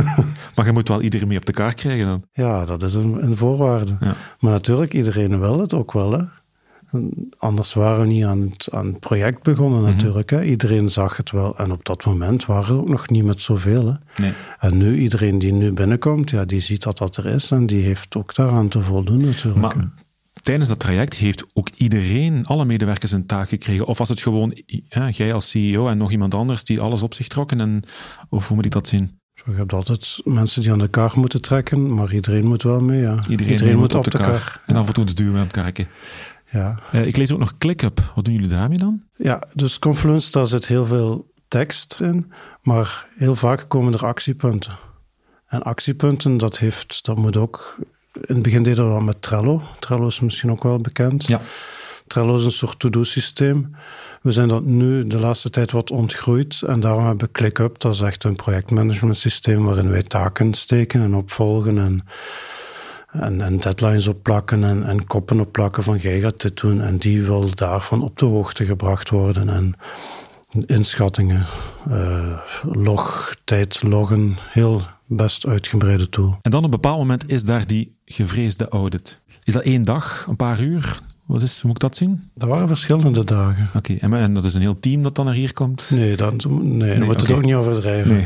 maar 0.56 0.66
je 0.66 0.72
moet 0.72 0.88
wel 0.88 1.02
iedereen 1.02 1.28
mee 1.28 1.38
op 1.38 1.46
de 1.46 1.52
kaart 1.52 1.76
krijgen 1.76 2.06
dan. 2.06 2.24
Ja, 2.32 2.66
dat 2.66 2.84
is 2.84 2.94
een, 2.94 3.24
een 3.24 3.38
voorwaarde. 3.38 3.98
Ja. 4.00 4.16
Maar 4.40 4.52
natuurlijk, 4.52 4.94
iedereen 4.94 5.40
wil 5.40 5.60
het 5.60 5.74
ook 5.74 5.92
wel. 5.94 6.12
Hè? 6.12 6.24
Anders 7.38 7.74
waren 7.74 8.00
we 8.02 8.08
niet 8.08 8.24
aan 8.24 8.42
het, 8.42 8.68
aan 8.72 8.86
het 8.86 9.00
project 9.00 9.44
begonnen 9.44 9.82
Mhm. 9.82 9.90
natuurlijk. 9.92 10.30
Hè? 10.30 10.44
Iedereen 10.44 10.90
zag 10.90 11.18
het 11.18 11.32
wel. 11.32 11.58
En 11.58 11.72
op 11.72 11.86
dat 11.86 12.06
moment 12.06 12.46
waren 12.46 12.76
er 12.76 12.82
ook 12.82 12.90
nog 12.90 13.10
niet 13.10 13.24
met 13.24 13.42
zoveel. 13.42 13.86
Hè? 13.88 14.22
Nee. 14.24 14.32
En 14.60 14.78
nu, 14.78 15.00
iedereen 15.00 15.40
die 15.40 15.54
nu 15.54 15.72
binnenkomt, 15.72 16.30
ja, 16.30 16.46
die 16.46 16.60
ziet 16.60 16.84
dat 16.84 16.98
dat 16.98 17.18
er 17.18 17.26
is. 17.26 17.52
En 17.52 17.66
die 17.66 17.84
heeft 17.84 18.16
ook 18.16 18.36
daaraan 18.36 18.68
te 18.68 18.82
voldoen 18.82 19.22
natuurlijk. 19.26 19.62
Maar 19.62 19.90
tijdens 20.42 20.70
dat 20.70 20.80
traject 20.80 21.16
heeft 21.16 21.46
ook 21.54 21.70
iedereen, 21.70 22.46
alle 22.46 22.66
medewerkers, 22.66 23.12
een 23.12 23.26
taak 23.26 23.50
gekregen? 23.50 23.86
Of 23.86 23.98
was 23.98 24.10
het 24.10 24.22
gewoon 24.22 24.58
ja, 24.90 25.10
jij 25.10 25.34
als 25.34 25.50
CEO 25.50 25.88
en 25.88 25.98
nog 25.98 26.12
iemand 26.12 26.34
anders 26.36 26.64
die 26.64 26.82
alles 26.82 27.02
op 27.04 27.14
zich 27.14 27.28
trokken? 27.28 27.60
En, 27.60 27.84
of 28.30 28.48
hoe 28.48 28.56
moet 28.56 28.66
ik 28.66 28.72
dat 28.72 28.88
zien? 28.88 29.22
Zo, 29.34 29.52
je 29.52 29.58
hebt 29.58 29.74
altijd 29.74 30.20
mensen 30.24 30.62
die 30.62 30.72
aan 30.72 30.80
de 30.80 30.88
kar 30.88 31.12
moeten 31.16 31.42
trekken, 31.42 31.94
maar 31.94 32.14
iedereen 32.14 32.48
moet 32.48 32.64
wel 32.64 32.80
mee. 32.80 33.02
Ja. 33.02 33.24
Iedereen, 33.30 33.78
moet 33.78 33.96
op 33.96 34.04
de 34.12 34.18
kar. 34.18 34.62
En 34.66 34.76
af 34.76 34.88
en 34.88 34.94
toe 34.94 35.04
eens 35.04 35.16
duwen 35.16 35.36
aan 35.36 35.40
het 35.40 35.52
karken. 35.52 35.88
Ja. 36.50 36.80
Eh, 36.92 37.06
ik 37.06 37.18
lees 37.18 37.32
ook 37.32 37.40
nog 37.40 37.58
ClickUp. 37.58 38.12
Wat 38.16 38.26
doen 38.26 38.34
jullie 38.34 38.50
daarmee 38.50 38.78
dan? 38.78 39.04
ja, 39.16 39.44
dus 39.54 39.80
Confluence, 39.80 40.32
daar 40.32 40.48
zit 40.48 40.68
heel 40.68 40.86
veel 40.86 41.32
tekst 41.48 42.00
in, 42.02 42.32
maar 42.62 43.08
heel 43.18 43.36
vaak 43.36 43.66
komen 43.68 43.94
er 43.94 44.06
actiepunten. 44.06 44.78
En 45.46 45.64
actiepunten, 45.64 46.38
dat, 46.38 46.58
heeft, 46.58 47.06
dat 47.06 47.18
moet 47.18 47.38
ook... 47.38 47.78
In 48.14 48.34
het 48.34 48.44
begin 48.44 48.64
deden 48.64 48.88
we 48.88 48.94
dat 48.94 49.04
met 49.04 49.22
Trello. 49.22 49.64
Trello 49.80 50.08
is 50.08 50.20
misschien 50.20 50.52
ook 50.52 50.64
wel 50.64 50.78
bekend. 50.78 51.28
Ja. 51.28 51.42
Trello 52.14 52.36
is 52.36 52.46
een 52.46 52.52
soort 52.52 52.80
to-do-systeem. 52.80 53.76
We 54.22 54.32
zijn 54.32 54.48
dat 54.48 54.64
nu 54.64 55.08
de 55.08 55.20
laatste 55.20 55.50
tijd 55.50 55.72
wat 55.72 55.92
ontgroeid 55.92 56.62
en 56.62 56.80
daarom 56.80 57.06
hebben 57.06 57.26
we 57.28 57.32
ClickUp. 57.32 57.80
Dat 57.80 57.94
is 57.94 58.02
echt 58.02 58.24
een 58.24 58.36
projectmanagement 58.36 59.18
systeem 59.18 59.66
waarin 59.66 59.90
wij 59.90 60.02
taken 60.02 60.54
steken 60.54 61.02
en 61.02 61.16
opvolgen 61.16 61.78
en, 61.78 63.42
en, 63.42 63.58
deadlines 63.58 64.08
opplakken 64.08 64.64
en, 64.64 64.84
en 64.84 65.08
koppen 65.08 65.40
opplakken 65.40 65.84
van 65.84 65.98
jij 65.98 66.20
gaat 66.20 66.42
dit 66.42 66.62
doen 66.62 66.82
en 66.82 66.98
die 66.98 67.24
wil 67.24 67.56
daarvan 67.56 68.04
op 68.04 68.18
de 68.18 68.26
hoogte 68.26 68.66
gebracht 68.66 69.10
worden 69.10 69.50
en 69.50 69.76
inschattingen, 70.66 71.46
eh 71.90 72.38
log, 72.64 73.36
tijd 73.44 73.84
loggen, 73.84 74.38
heel 74.50 74.82
best 75.06 75.46
uitgebreide 75.46 76.10
tool. 76.10 76.38
En 76.42 76.52
dan 76.52 76.60
op 76.60 76.66
een 76.66 76.80
bepaald 76.82 76.98
moment 76.98 77.30
is 77.30 77.44
daar 77.44 77.68
die 77.68 77.96
gevreesde 78.06 78.70
audit. 78.70 79.22
Is 79.44 79.54
dat 79.54 79.64
één 79.64 79.84
dag, 79.84 80.26
een 80.30 80.36
paar 80.36 80.62
uur? 80.62 81.02
Wat 81.26 81.42
is, 81.42 81.54
hoe 81.62 81.66
moet 81.66 81.76
ik 81.76 81.90
dat 81.90 81.96
zien? 81.96 82.32
Er 82.38 82.48
waren 82.48 82.68
verschillende 82.68 83.26
dagen. 83.26 83.70
Oké, 83.76 83.94
en, 83.94 84.14
en 84.14 84.34
dat 84.34 84.46
is 84.46 84.54
een 84.54 84.62
heel 84.62 84.80
team 84.80 85.02
dat 85.02 85.16
dan 85.16 85.26
naar 85.26 85.34
hier 85.34 85.54
komt? 85.54 85.92
Nee, 85.92 86.16
dat, 86.16 86.46
nee, 86.46 87.00
dat 87.00 87.08
moet 87.08 87.22
je 87.22 87.28
het 87.28 87.36
ook 87.36 87.46
niet 87.46 87.56
overdrijven. 87.56 88.16
Nee. 88.16 88.26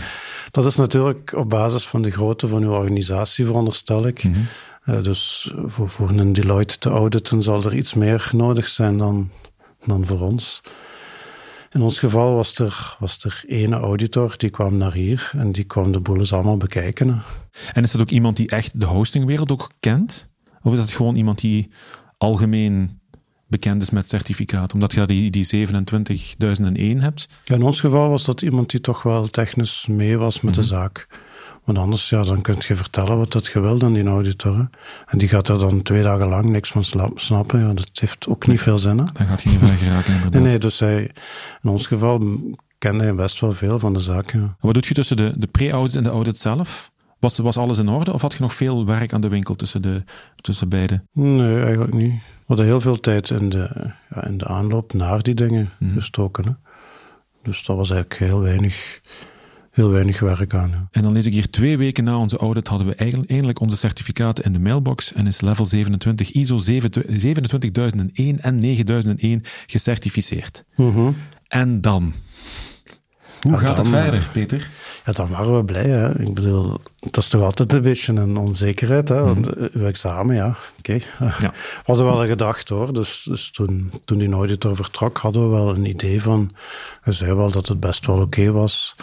Dat 0.51 0.65
is 0.65 0.75
natuurlijk 0.75 1.33
op 1.35 1.49
basis 1.49 1.87
van 1.87 2.01
de 2.01 2.11
grootte 2.11 2.47
van 2.47 2.63
uw 2.63 2.71
organisatie, 2.71 3.45
veronderstel 3.45 4.07
ik. 4.07 4.23
Mhm. 4.23 4.39
Eh, 4.83 5.01
dus 5.03 5.53
voor, 5.65 5.89
voor 5.89 6.09
een 6.09 6.33
Deloitte 6.33 6.77
te 6.77 6.89
auditen 6.89 7.43
zal 7.43 7.63
er 7.63 7.75
iets 7.75 7.93
meer 7.93 8.29
nodig 8.33 8.67
zijn 8.67 8.97
dan, 8.97 9.29
dan 9.85 10.05
voor 10.05 10.19
ons. 10.19 10.61
In 11.71 11.81
ons 11.81 11.99
geval 11.99 12.33
was 12.33 12.57
er, 12.57 12.95
was 12.99 13.23
er 13.23 13.43
één 13.47 13.73
auditor 13.73 14.33
die 14.37 14.49
kwam 14.49 14.77
naar 14.77 14.93
hier 14.93 15.31
en 15.37 15.51
die 15.51 15.63
kwam 15.63 15.91
de 15.91 15.99
boel 15.99 16.17
eens 16.17 16.33
allemaal 16.33 16.57
bekijken. 16.57 17.23
En 17.73 17.83
is 17.83 17.91
dat 17.91 18.01
ook 18.01 18.09
iemand 18.09 18.35
die 18.35 18.47
echt 18.47 18.79
de 18.79 18.85
hostingwereld 18.85 19.51
ook 19.51 19.71
kent? 19.79 20.29
Of 20.61 20.71
is 20.73 20.79
dat 20.79 20.91
gewoon 20.91 21.15
iemand 21.15 21.39
die 21.39 21.69
algemeen 22.17 22.99
bekend 23.47 23.81
is 23.81 23.89
met 23.89 24.07
certificaat? 24.07 24.73
Omdat 24.73 24.93
je 24.93 25.05
die, 25.05 25.31
die 25.31 25.45
27001 25.45 27.01
hebt? 27.01 27.27
Ja, 27.43 27.55
in 27.55 27.63
ons 27.63 27.79
geval 27.79 28.09
was 28.09 28.25
dat 28.25 28.41
iemand 28.41 28.69
die 28.69 28.81
toch 28.81 29.03
wel 29.03 29.27
technisch 29.27 29.85
mee 29.89 30.17
was 30.17 30.41
met 30.41 30.53
de 30.53 30.63
zaak. 30.63 31.07
Want 31.63 31.79
anders, 31.79 32.09
ja, 32.09 32.23
dan 32.23 32.41
kun 32.41 32.55
je 32.67 32.75
vertellen 32.75 33.17
wat 33.17 33.31
dat 33.31 33.45
je 33.45 33.59
wilt 33.59 33.83
aan 33.83 33.93
die 33.93 34.05
auditor. 34.07 34.57
hè. 34.57 34.63
En 35.05 35.17
die 35.17 35.27
gaat 35.27 35.49
er 35.49 35.59
dan 35.59 35.81
twee 35.81 36.03
dagen 36.03 36.27
lang 36.27 36.45
niks 36.45 36.71
van 36.71 36.83
snappen. 37.15 37.59
Ja, 37.59 37.73
dat 37.73 37.89
heeft 37.93 38.27
ook 38.27 38.47
niet 38.47 38.61
veel 38.61 38.77
zin. 38.77 38.97
Hè? 38.97 39.05
Dan 39.13 39.27
gaat 39.27 39.41
je 39.41 39.49
niet 39.49 39.59
ver 39.59 39.67
geraken, 39.67 40.13
inderdaad. 40.15 40.41
Nee, 40.41 40.49
nee, 40.49 40.59
dus 40.59 40.79
hij, 40.79 41.11
in 41.61 41.69
ons 41.69 41.87
geval 41.87 42.23
kende 42.77 43.03
hij 43.03 43.15
best 43.15 43.39
wel 43.39 43.53
veel 43.53 43.79
van 43.79 43.93
de 43.93 43.99
zaak. 43.99 44.33
Ja. 44.33 44.55
Wat 44.59 44.73
doet 44.73 44.85
je 44.85 44.93
tussen 44.93 45.17
de, 45.17 45.33
de 45.37 45.47
pre-audit 45.47 45.95
en 45.95 46.03
de 46.03 46.09
audit 46.09 46.39
zelf? 46.39 46.91
Was, 47.19 47.37
was 47.37 47.57
alles 47.57 47.77
in 47.77 47.89
orde 47.89 48.13
of 48.13 48.21
had 48.21 48.33
je 48.33 48.39
nog 48.39 48.53
veel 48.53 48.85
werk 48.85 49.13
aan 49.13 49.21
de 49.21 49.27
winkel 49.27 49.55
tussen, 49.55 49.81
de, 49.81 50.03
tussen 50.35 50.69
beide? 50.69 51.01
Nee, 51.11 51.61
eigenlijk 51.61 51.93
niet. 51.93 52.11
We 52.11 52.53
hadden 52.53 52.65
heel 52.65 52.81
veel 52.81 52.99
tijd 52.99 53.29
in 53.29 53.49
de, 53.49 53.91
ja, 54.09 54.27
in 54.27 54.37
de 54.37 54.45
aanloop 54.45 54.93
naar 54.93 55.23
die 55.23 55.33
dingen 55.33 55.69
gestoken. 55.93 56.45
Hè. 56.45 56.51
Dus 57.41 57.63
dat 57.63 57.75
was 57.75 57.89
eigenlijk 57.89 58.19
heel 58.21 58.39
weinig, 58.39 58.99
heel 59.71 59.89
weinig 59.89 60.19
werk 60.19 60.53
aan. 60.53 60.87
En 60.91 61.01
dan 61.01 61.11
lees 61.11 61.25
ik 61.25 61.33
hier 61.33 61.49
twee 61.49 61.77
weken 61.77 62.03
na 62.03 62.17
onze 62.17 62.37
audit 62.37 62.67
hadden 62.67 62.87
we 62.87 62.95
eigenlijk, 62.95 63.29
eindelijk 63.29 63.59
onze 63.59 63.77
certificaten 63.77 64.43
in 64.43 64.53
de 64.53 64.59
mailbox 64.59 65.13
en 65.13 65.27
is 65.27 65.41
level 65.41 65.65
27 65.65 66.31
ISO 66.31 66.57
27001 66.57 68.39
en 68.41 68.59
9001 68.59 69.43
gecertificeerd. 69.65 70.63
Mhm. 70.75 71.11
En 71.47 71.81
dan? 71.81 72.13
Hoe 73.41 73.57
gaat 73.57 73.77
het 73.77 73.87
verder, 73.87 74.29
Peter? 74.31 74.69
Ja, 75.05 75.11
dan 75.11 75.29
waren 75.29 75.57
we 75.57 75.63
blij. 75.63 75.85
Hè. 75.89 76.19
Ik 76.21 76.33
bedoel, 76.33 76.79
dat 76.99 77.17
is 77.17 77.27
toch 77.27 77.41
altijd 77.41 77.73
een 77.73 77.81
beetje 77.81 78.13
een 78.13 78.37
onzekerheid. 78.37 79.09
Hè? 79.09 79.23
Want 79.23 79.55
mhm. 79.55 79.67
uw 79.73 79.85
examen, 79.85 80.35
ja, 80.35 80.47
oké. 80.77 81.01
Okay. 81.19 81.29
Ja. 81.39 81.53
Hadden 81.83 82.05
wel 82.05 82.21
een 82.21 82.29
gedacht 82.29 82.69
hoor. 82.69 82.93
Dus, 82.93 83.25
dus 83.29 83.51
toen, 83.51 83.91
toen 84.05 84.17
die 84.17 84.31
auditor 84.31 84.75
vertrok, 84.75 85.17
hadden 85.17 85.49
we 85.49 85.55
wel 85.55 85.69
een 85.69 85.85
idee 85.85 86.21
van. 86.21 86.51
Hij 87.01 87.13
zei 87.13 87.33
wel 87.33 87.51
dat 87.51 87.67
het 87.67 87.79
best 87.79 88.05
wel 88.05 88.21
oké 88.21 88.51
was. 88.51 88.95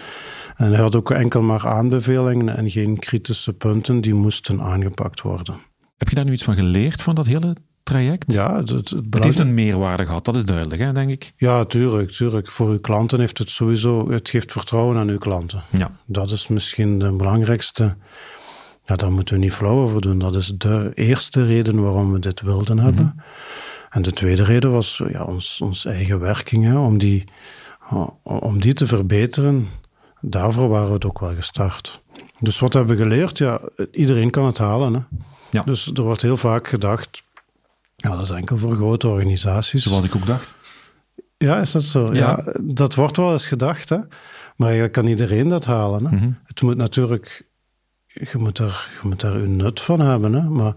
En 0.57 0.69
hij 0.69 0.81
had 0.81 0.97
ook 0.97 1.11
enkel 1.11 1.43
maar 1.43 1.69
aanbevelingen 1.69 2.57
en 2.57 2.71
geen 2.71 2.99
kritische 2.99 3.53
punten 3.53 4.01
die 4.01 4.15
moesten 4.15 4.63
aangepakt 4.63 5.21
worden. 5.21 5.61
Heb 5.97 6.09
je 6.09 6.15
daar 6.15 6.25
nu 6.25 6.33
iets 6.33 6.45
van 6.45 6.55
geleerd 6.55 7.03
van 7.03 7.15
dat 7.15 7.27
hele 7.27 7.57
traject? 7.85 8.33
Ja, 8.33 8.57
het, 8.57 8.69
het, 8.71 8.95
heeft 9.11 9.39
een 9.39 9.55
meerwaarde 9.55 10.07
gehad, 10.07 10.25
dat 10.25 10.37
is 10.37 10.45
duidelijk, 10.45 10.83
hè, 10.83 10.93
denk 10.93 11.11
ik. 11.11 11.33
Ja, 11.37 11.65
tuurlijk, 11.65 12.11
tuurlijk. 12.11 12.51
Voor 12.51 12.69
uw 12.69 12.81
klanten 12.81 13.21
heeft 13.21 13.39
het 13.39 13.51
sowieso, 13.51 14.11
het 14.11 14.29
geeft 14.29 14.53
vertrouwen 14.53 14.97
aan 14.97 15.09
uw 15.09 15.19
klanten. 15.19 15.63
Ja. 15.71 15.91
Dat 16.07 16.31
is 16.31 16.49
misschien 16.49 16.99
de 16.99 17.11
belangrijkste. 17.11 17.97
Ja, 18.87 18.97
daar 18.97 19.13
moeten 19.13 19.35
we 19.35 19.41
niet 19.41 19.53
flauw 19.53 19.83
over 19.83 20.01
doen. 20.01 20.19
Dat 20.19 20.35
is 20.35 20.53
de 20.57 20.91
eerste 20.95 21.45
reden 21.45 21.83
waarom 21.83 22.13
we 22.13 22.19
dit 22.19 22.41
wilden 22.41 22.79
hebben. 22.79 23.05
Mhm. 23.05 23.25
En 23.91 24.03
de 24.03 24.13
tweede 24.13 24.43
reden 24.43 24.73
was 24.73 25.03
ja, 25.13 25.23
ons, 25.25 25.61
ons 25.61 25.85
eigen 25.85 26.21
werking, 26.21 26.65
hè, 26.65 26.79
om, 26.79 26.99
die, 26.99 27.25
om 28.23 28.61
die 28.61 28.75
te 28.75 28.87
verbeteren. 28.87 29.69
Daarvoor 30.21 30.69
waren 30.69 30.89
we 30.89 30.95
het 30.95 31.05
ook 31.05 31.21
wel 31.21 31.35
gestart. 31.35 32.03
Dus 32.41 32.59
wat 32.59 32.73
hebben 32.73 32.97
we 32.97 33.03
geleerd? 33.03 33.39
Ja, 33.39 33.61
iedereen 33.91 34.31
kan 34.31 34.47
het 34.47 34.59
halen. 34.59 34.95
Hè. 34.95 35.01
Ja. 35.51 35.63
Dus 35.63 35.91
er 35.95 36.03
wordt 36.03 36.23
heel 36.23 36.37
vaak 36.37 36.69
gedacht, 36.69 37.23
ja, 38.05 38.11
dat 38.11 38.25
is 38.25 38.31
enkel 38.31 38.57
voor 38.57 38.77
grote 38.77 39.09
organisaties. 39.09 39.83
Zoals 39.83 40.05
ik 40.05 40.17
ook 40.17 40.27
dacht. 40.27 40.55
Ja, 41.37 41.61
is 41.61 41.73
dat 41.73 41.83
zo? 41.83 42.15
Ja, 42.15 42.45
dat 42.63 42.95
wordt 42.95 43.17
wel 43.17 43.33
eens 43.33 43.47
gedacht, 43.47 43.89
hè. 43.89 43.97
Maar 44.57 44.69
eigenlijk 44.69 44.93
kan 44.93 45.07
iedereen 45.07 45.49
dat 45.49 45.65
halen. 45.65 46.07
Hè? 46.07 46.17
Mhm. 46.17 46.31
Het 46.45 46.63
moet 46.63 46.77
natuurlijk... 46.77 47.49
Je 48.07 48.39
moet, 48.39 48.59
er, 48.59 48.89
je 49.03 49.09
moet 49.09 49.21
daar 49.21 49.35
een 49.35 49.57
nut 49.57 49.81
van 49.81 50.01
hebben, 50.01 50.33
hè. 50.33 50.43
Maar 50.43 50.75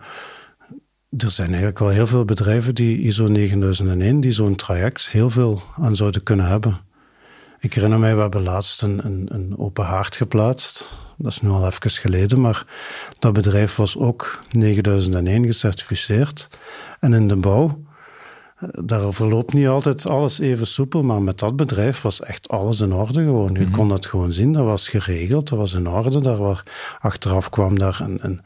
er 1.18 1.32
zijn 1.32 1.48
eigenlijk 1.48 1.80
wel 1.80 1.90
heel 1.90 2.08
veel 2.08 2.26
bedrijven 2.26 2.76
die 2.76 3.00
ISO 3.02 3.28
9001, 3.28 4.20
die 4.20 4.32
zo'n 4.32 4.56
traject 4.56 5.10
heel 5.10 5.30
veel 5.30 5.62
aan 5.76 5.96
zouden 5.96 6.24
kunnen 6.24 6.46
hebben. 6.46 6.80
Ik 7.60 7.74
herinner 7.74 8.00
mij, 8.00 8.16
we 8.16 8.22
hebben 8.22 8.44
laatst 8.44 8.82
een, 8.82 9.06
een, 9.06 9.28
een 9.32 9.58
open 9.58 9.86
haard 9.86 10.16
geplaatst. 10.16 11.00
Dat 11.18 11.32
is 11.32 11.42
nu 11.42 11.50
al 11.50 11.66
even 11.66 11.92
geleden, 11.92 12.42
maar 12.42 12.66
dat 13.20 13.34
bedrijf 13.34 13.76
was 13.76 13.98
ook 13.98 14.44
9001 14.52 15.46
gecertificeerd. 15.46 16.48
En 17.00 17.14
in 17.14 17.28
de 17.28 17.36
bouw, 17.36 17.84
eh, 18.58 18.70
daar 18.86 19.14
verloopt 19.14 19.54
niet 19.54 19.68
altijd 19.68 20.08
alles 20.08 20.40
even 20.40 20.68
soepel, 20.68 21.04
maar 21.04 21.22
met 21.22 21.40
dat 21.40 21.56
bedrijf 21.56 22.02
was 22.02 22.22
echt 22.22 22.50
alles 22.50 22.80
in 22.80 22.94
orde 22.94 23.24
gewoon. 23.24 23.54
Je 23.54 23.60
mhm. 23.60 23.72
kon 23.72 23.90
dat 23.90 24.06
gewoon 24.06 24.34
zien, 24.34 24.52
dat 24.52 24.66
was 24.66 24.88
geregeld, 24.88 25.50
dat 25.50 25.60
was 25.60 25.74
in 25.74 25.90
orde. 25.90 26.22
Daar 26.22 26.38
waar, 26.38 26.64
achteraf 27.00 27.50
kwam 27.50 27.80
daar 27.80 28.00
een, 28.02 28.20
een 28.22 28.42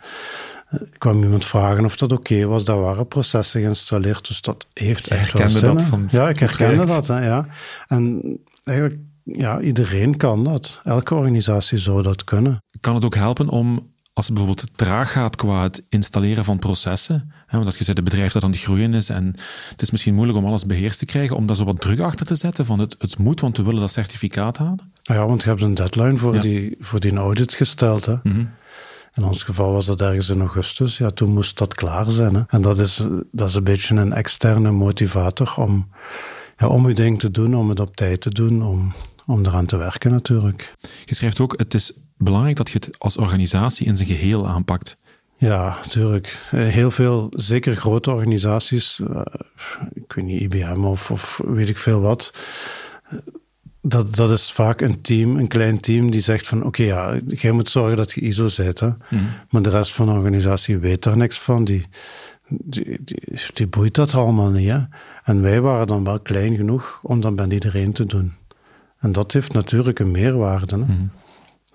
eh, 0.67 0.79
kwam 0.97 1.23
iemand 1.23 1.45
vragen 1.45 1.86
of 1.86 1.97
dat 1.97 2.12
oké 2.12 2.45
was. 2.45 2.63
Daar 2.63 2.79
waren 2.79 3.07
processen 3.07 3.62
geïnstalleerd, 3.62 4.27
dus 4.27 4.41
dat 4.41 4.67
heeft 4.73 5.07
echt 5.07 5.34
wel 5.34 5.49
zin. 5.49 5.73
Dat 5.73 5.84
van 5.84 6.07
ja, 6.12 6.29
ik 6.29 6.39
herkende 6.39 6.86
dat. 6.86 7.07
Hè, 7.07 7.25
ja. 7.25 7.47
En 7.88 8.21
eigenlijk, 8.63 8.99
ja, 9.38 9.60
iedereen 9.60 10.17
kan 10.17 10.44
dat. 10.44 10.80
Elke 10.84 11.15
organisatie 11.15 11.78
zou 11.78 12.02
dat 12.02 12.24
kunnen. 12.24 12.63
Kan 12.80 12.96
het 12.96 13.06
ook 13.06 13.15
helpen 13.15 13.50
om 13.50 13.91
als 14.13 14.26
het 14.26 14.36
bijvoorbeeld 14.36 14.78
traag 14.78 15.12
gaat 15.12 15.36
qua 15.36 15.63
het 15.63 15.84
installeren 15.89 16.44
van 16.44 16.60
processen, 16.60 17.32
hè, 17.46 17.58
omdat 17.58 17.78
je 17.78 17.84
zei, 17.84 17.96
de 17.96 18.04
bedrijf 18.04 18.32
dat 18.32 18.44
aan 18.44 18.52
het 18.52 18.60
groeien 18.60 18.94
is 18.94 19.10
en 19.10 19.36
het 19.70 19.82
is 19.82 19.91
misschien 19.91 20.13
moeilijk 20.13 20.38
om 20.38 20.46
alles 20.46 20.65
beheerst 20.65 21.00
te 21.00 21.06
krijgen, 21.06 21.36
om 21.36 21.46
daar 21.46 21.56
zo 21.56 21.63
wat 21.63 21.82
druk 21.82 22.00
achter 22.00 22.26
te 22.26 22.36
zetten 22.36 22.65
van 22.65 22.80
het, 22.80 22.96
het 22.98 23.17
moet, 23.17 23.41
want 23.41 23.58
we 23.58 23.63
willen 23.63 23.80
dat 23.80 23.91
certificaat 23.91 24.58
halen? 24.58 24.91
Ja, 25.02 25.26
want 25.26 25.44
je 25.44 25.50
hebt 25.50 25.62
een 25.62 25.74
deadline 25.74 26.17
voor, 26.17 26.39
die, 26.39 26.76
voor 26.80 27.00
die 27.00 27.15
audit 27.15 27.54
gesteld. 27.54 28.06
Hè? 28.06 28.15
Mhm. 28.24 28.46
In 29.13 29.24
ons 29.24 29.44
geval 29.44 29.72
was 29.72 29.86
dat 29.86 30.02
ergens 30.02 30.30
in 30.30 30.39
augustus. 30.39 30.98
Ja, 30.98 31.10
toen 31.10 31.34
moest 31.34 31.58
dat 31.58 31.74
klaar 31.74 32.06
zijn. 32.06 32.36
Hè? 32.36 32.41
En 32.48 32.62
dat 32.62 32.80
is, 32.80 33.06
dat 33.32 33.50
is 33.50 33.56
een 33.56 33.63
beetje 33.63 33.96
een 33.96 34.13
externe 34.13 34.72
motivator 34.72 35.54
om, 35.58 35.89
ja, 36.58 36.67
om 36.67 36.88
je 36.88 36.94
ding 36.94 37.20
te 37.20 37.32
doen, 37.32 37.56
om 37.56 37.70
het 37.70 37.80
op 37.80 37.96
tijd 37.96 38.22
te 38.22 38.30
doen, 38.30 38.63
om, 38.63 38.94
om 39.25 39.45
eraan 39.45 39.65
te 39.65 39.77
werken 39.77 40.12
natuurlijk. 40.12 40.73
Je 41.05 41.15
schrijft 41.15 41.39
ook, 41.39 41.53
het 41.57 41.73
is 41.73 41.93
belangrijk 42.17 42.57
dat 42.57 42.69
je 42.69 42.79
het 42.81 42.99
als 42.99 43.17
organisatie 43.17 43.88
in 43.88 43.95
zijn 43.95 44.07
geheel 44.07 44.47
aanpakt. 44.47 44.97
Ja, 45.41 45.77
natuurlijk. 45.84 46.39
Eh, 46.51 46.67
heel 46.67 46.91
veel, 46.91 47.27
zeker 47.36 47.75
grote 47.75 48.12
organisaties, 48.12 48.99
uh, 48.99 49.21
ik 49.93 50.13
weet 50.13 50.25
niet, 50.25 50.41
IBM 50.41 50.84
of, 50.84 51.12
of 51.12 51.41
weet 51.45 51.69
ik 51.69 51.77
veel 51.77 52.01
wat. 52.01 52.34
Dat, 53.81 54.15
dat 54.15 54.31
is 54.31 54.51
vaak 54.51 54.81
een 54.81 55.01
team, 55.01 55.38
een 55.38 55.47
klein 55.47 55.79
team, 55.79 56.12
die 56.12 56.21
zegt 56.21 56.47
van 56.47 56.63
oké, 56.63 56.84
ja, 56.84 57.19
jij 57.27 57.51
moet 57.51 57.69
zorgen 57.69 57.97
dat 57.97 58.12
je 58.12 58.21
ISO 58.21 58.47
zit. 58.47 58.79
Hè? 58.79 58.88
Mhm. 58.88 59.23
Maar 59.49 59.62
de 59.62 59.69
rest 59.69 59.93
van 59.93 60.05
de 60.05 60.12
organisatie 60.12 60.77
weet 60.77 61.03
daar 61.03 61.17
niks 61.17 61.39
van. 61.39 61.63
Die, 61.63 61.86
die, 62.47 62.97
die, 63.03 63.39
die 63.53 63.67
boeit 63.67 63.95
dat 63.95 64.13
allemaal 64.13 64.49
niet. 64.49 64.69
Hè? 64.69 64.79
En 65.23 65.41
wij 65.41 65.62
waren 65.62 65.88
dan 65.88 66.03
wel 66.03 66.19
klein 66.19 66.55
genoeg 66.55 66.99
om 67.03 67.21
dat 67.21 67.36
bij 67.36 67.47
iedereen 67.47 67.93
te 67.93 68.05
doen. 68.05 68.34
En 69.02 69.12
dat 69.12 69.32
heeft 69.32 69.54
natuurlijk 69.54 70.00
een 70.00 70.12
meerwaarde. 70.12 70.76
Hè? 70.76 70.82
Mhm. 70.82 71.06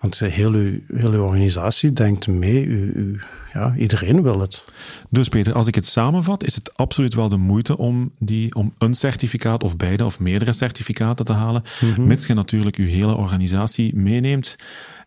Want 0.01 0.19
heel 0.19 0.53
uw, 0.53 0.81
heel 0.95 1.13
uw 1.13 1.23
organisatie 1.23 1.93
denkt 1.93 2.27
mee, 2.27 2.65
u, 2.65 2.93
u, 2.95 3.21
ja, 3.53 3.75
iedereen 3.79 4.23
wil 4.23 4.41
het. 4.41 4.65
Dus 5.11 5.29
Peter, 5.29 5.53
als 5.53 5.67
ik 5.67 5.75
het 5.75 5.87
samenvat, 5.87 6.45
is 6.45 6.55
het 6.55 6.77
absoluut 6.77 7.15
wel 7.15 7.29
de 7.29 7.37
moeite 7.37 7.77
om, 7.77 8.11
die, 8.19 8.55
om 8.55 8.75
een 8.79 8.95
certificaat 8.95 9.65
of 9.65 9.77
beide 9.77 10.05
of 10.05 10.21
meerdere 10.21 10.53
certificaten 10.53 11.25
te 11.25 11.33
halen, 11.33 11.63
mm 11.81 12.07
mits 12.07 12.27
je 12.27 12.35
natuurlijk 12.35 12.77
je 12.77 12.83
hele 12.83 13.17
organisatie 13.17 13.97
meeneemt 13.97 14.57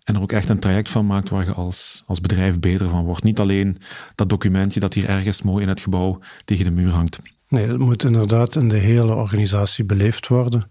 en 0.03 0.15
er 0.15 0.21
ook 0.21 0.31
echt 0.31 0.49
een 0.49 0.59
traject 0.59 0.89
van 0.89 1.05
maakt 1.05 1.29
waar 1.29 1.45
je 1.45 1.51
als, 1.51 2.03
als 2.05 2.21
bedrijf 2.21 2.59
beter 2.59 2.89
van 2.89 3.05
wordt. 3.05 3.23
Niet 3.23 3.39
alleen 3.39 3.77
dat 4.15 4.29
documentje 4.29 4.79
dat 4.79 4.93
hier 4.93 5.09
ergens 5.09 5.41
mooi 5.41 5.63
in 5.63 5.69
het 5.69 5.81
gebouw 5.81 6.19
tegen 6.45 6.65
de 6.65 6.71
muur 6.71 6.91
hangt. 6.91 7.19
Nee, 7.49 7.67
het 7.67 7.79
moet 7.79 8.03
inderdaad 8.03 8.55
in 8.55 8.69
de 8.69 8.77
hele 8.77 9.13
organisatie 9.13 9.83
beleefd 9.85 10.27
worden. 10.27 10.69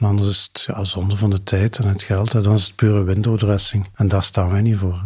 En 0.00 0.06
anders 0.06 0.28
is 0.28 0.48
het 0.52 0.64
ja, 0.66 0.84
zonde 0.84 1.16
van 1.16 1.30
de 1.30 1.42
tijd 1.42 1.78
en 1.78 1.88
het 1.88 2.02
geld. 2.02 2.34
En 2.34 2.42
dan 2.42 2.54
is 2.54 2.64
het 2.64 2.74
pure 2.74 3.02
window 3.02 3.38
dressing. 3.38 3.86
En 3.94 4.08
daar 4.08 4.22
staan 4.22 4.50
wij 4.50 4.62
niet 4.62 4.76
voor. 4.76 5.04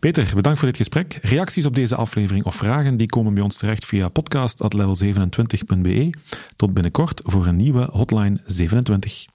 Peter, 0.00 0.30
bedankt 0.34 0.58
voor 0.58 0.68
dit 0.68 0.76
gesprek. 0.76 1.18
Reacties 1.22 1.66
op 1.66 1.74
deze 1.74 1.96
aflevering 1.96 2.44
of 2.44 2.54
vragen 2.54 2.96
die 2.96 3.06
komen 3.06 3.34
bij 3.34 3.42
ons 3.42 3.56
terecht 3.56 3.84
via 3.84 4.08
podcast.level27.be. 4.08 6.10
Tot 6.56 6.74
binnenkort 6.74 7.20
voor 7.24 7.46
een 7.46 7.56
nieuwe 7.56 7.88
Hotline 7.90 8.40
27. 8.44 9.26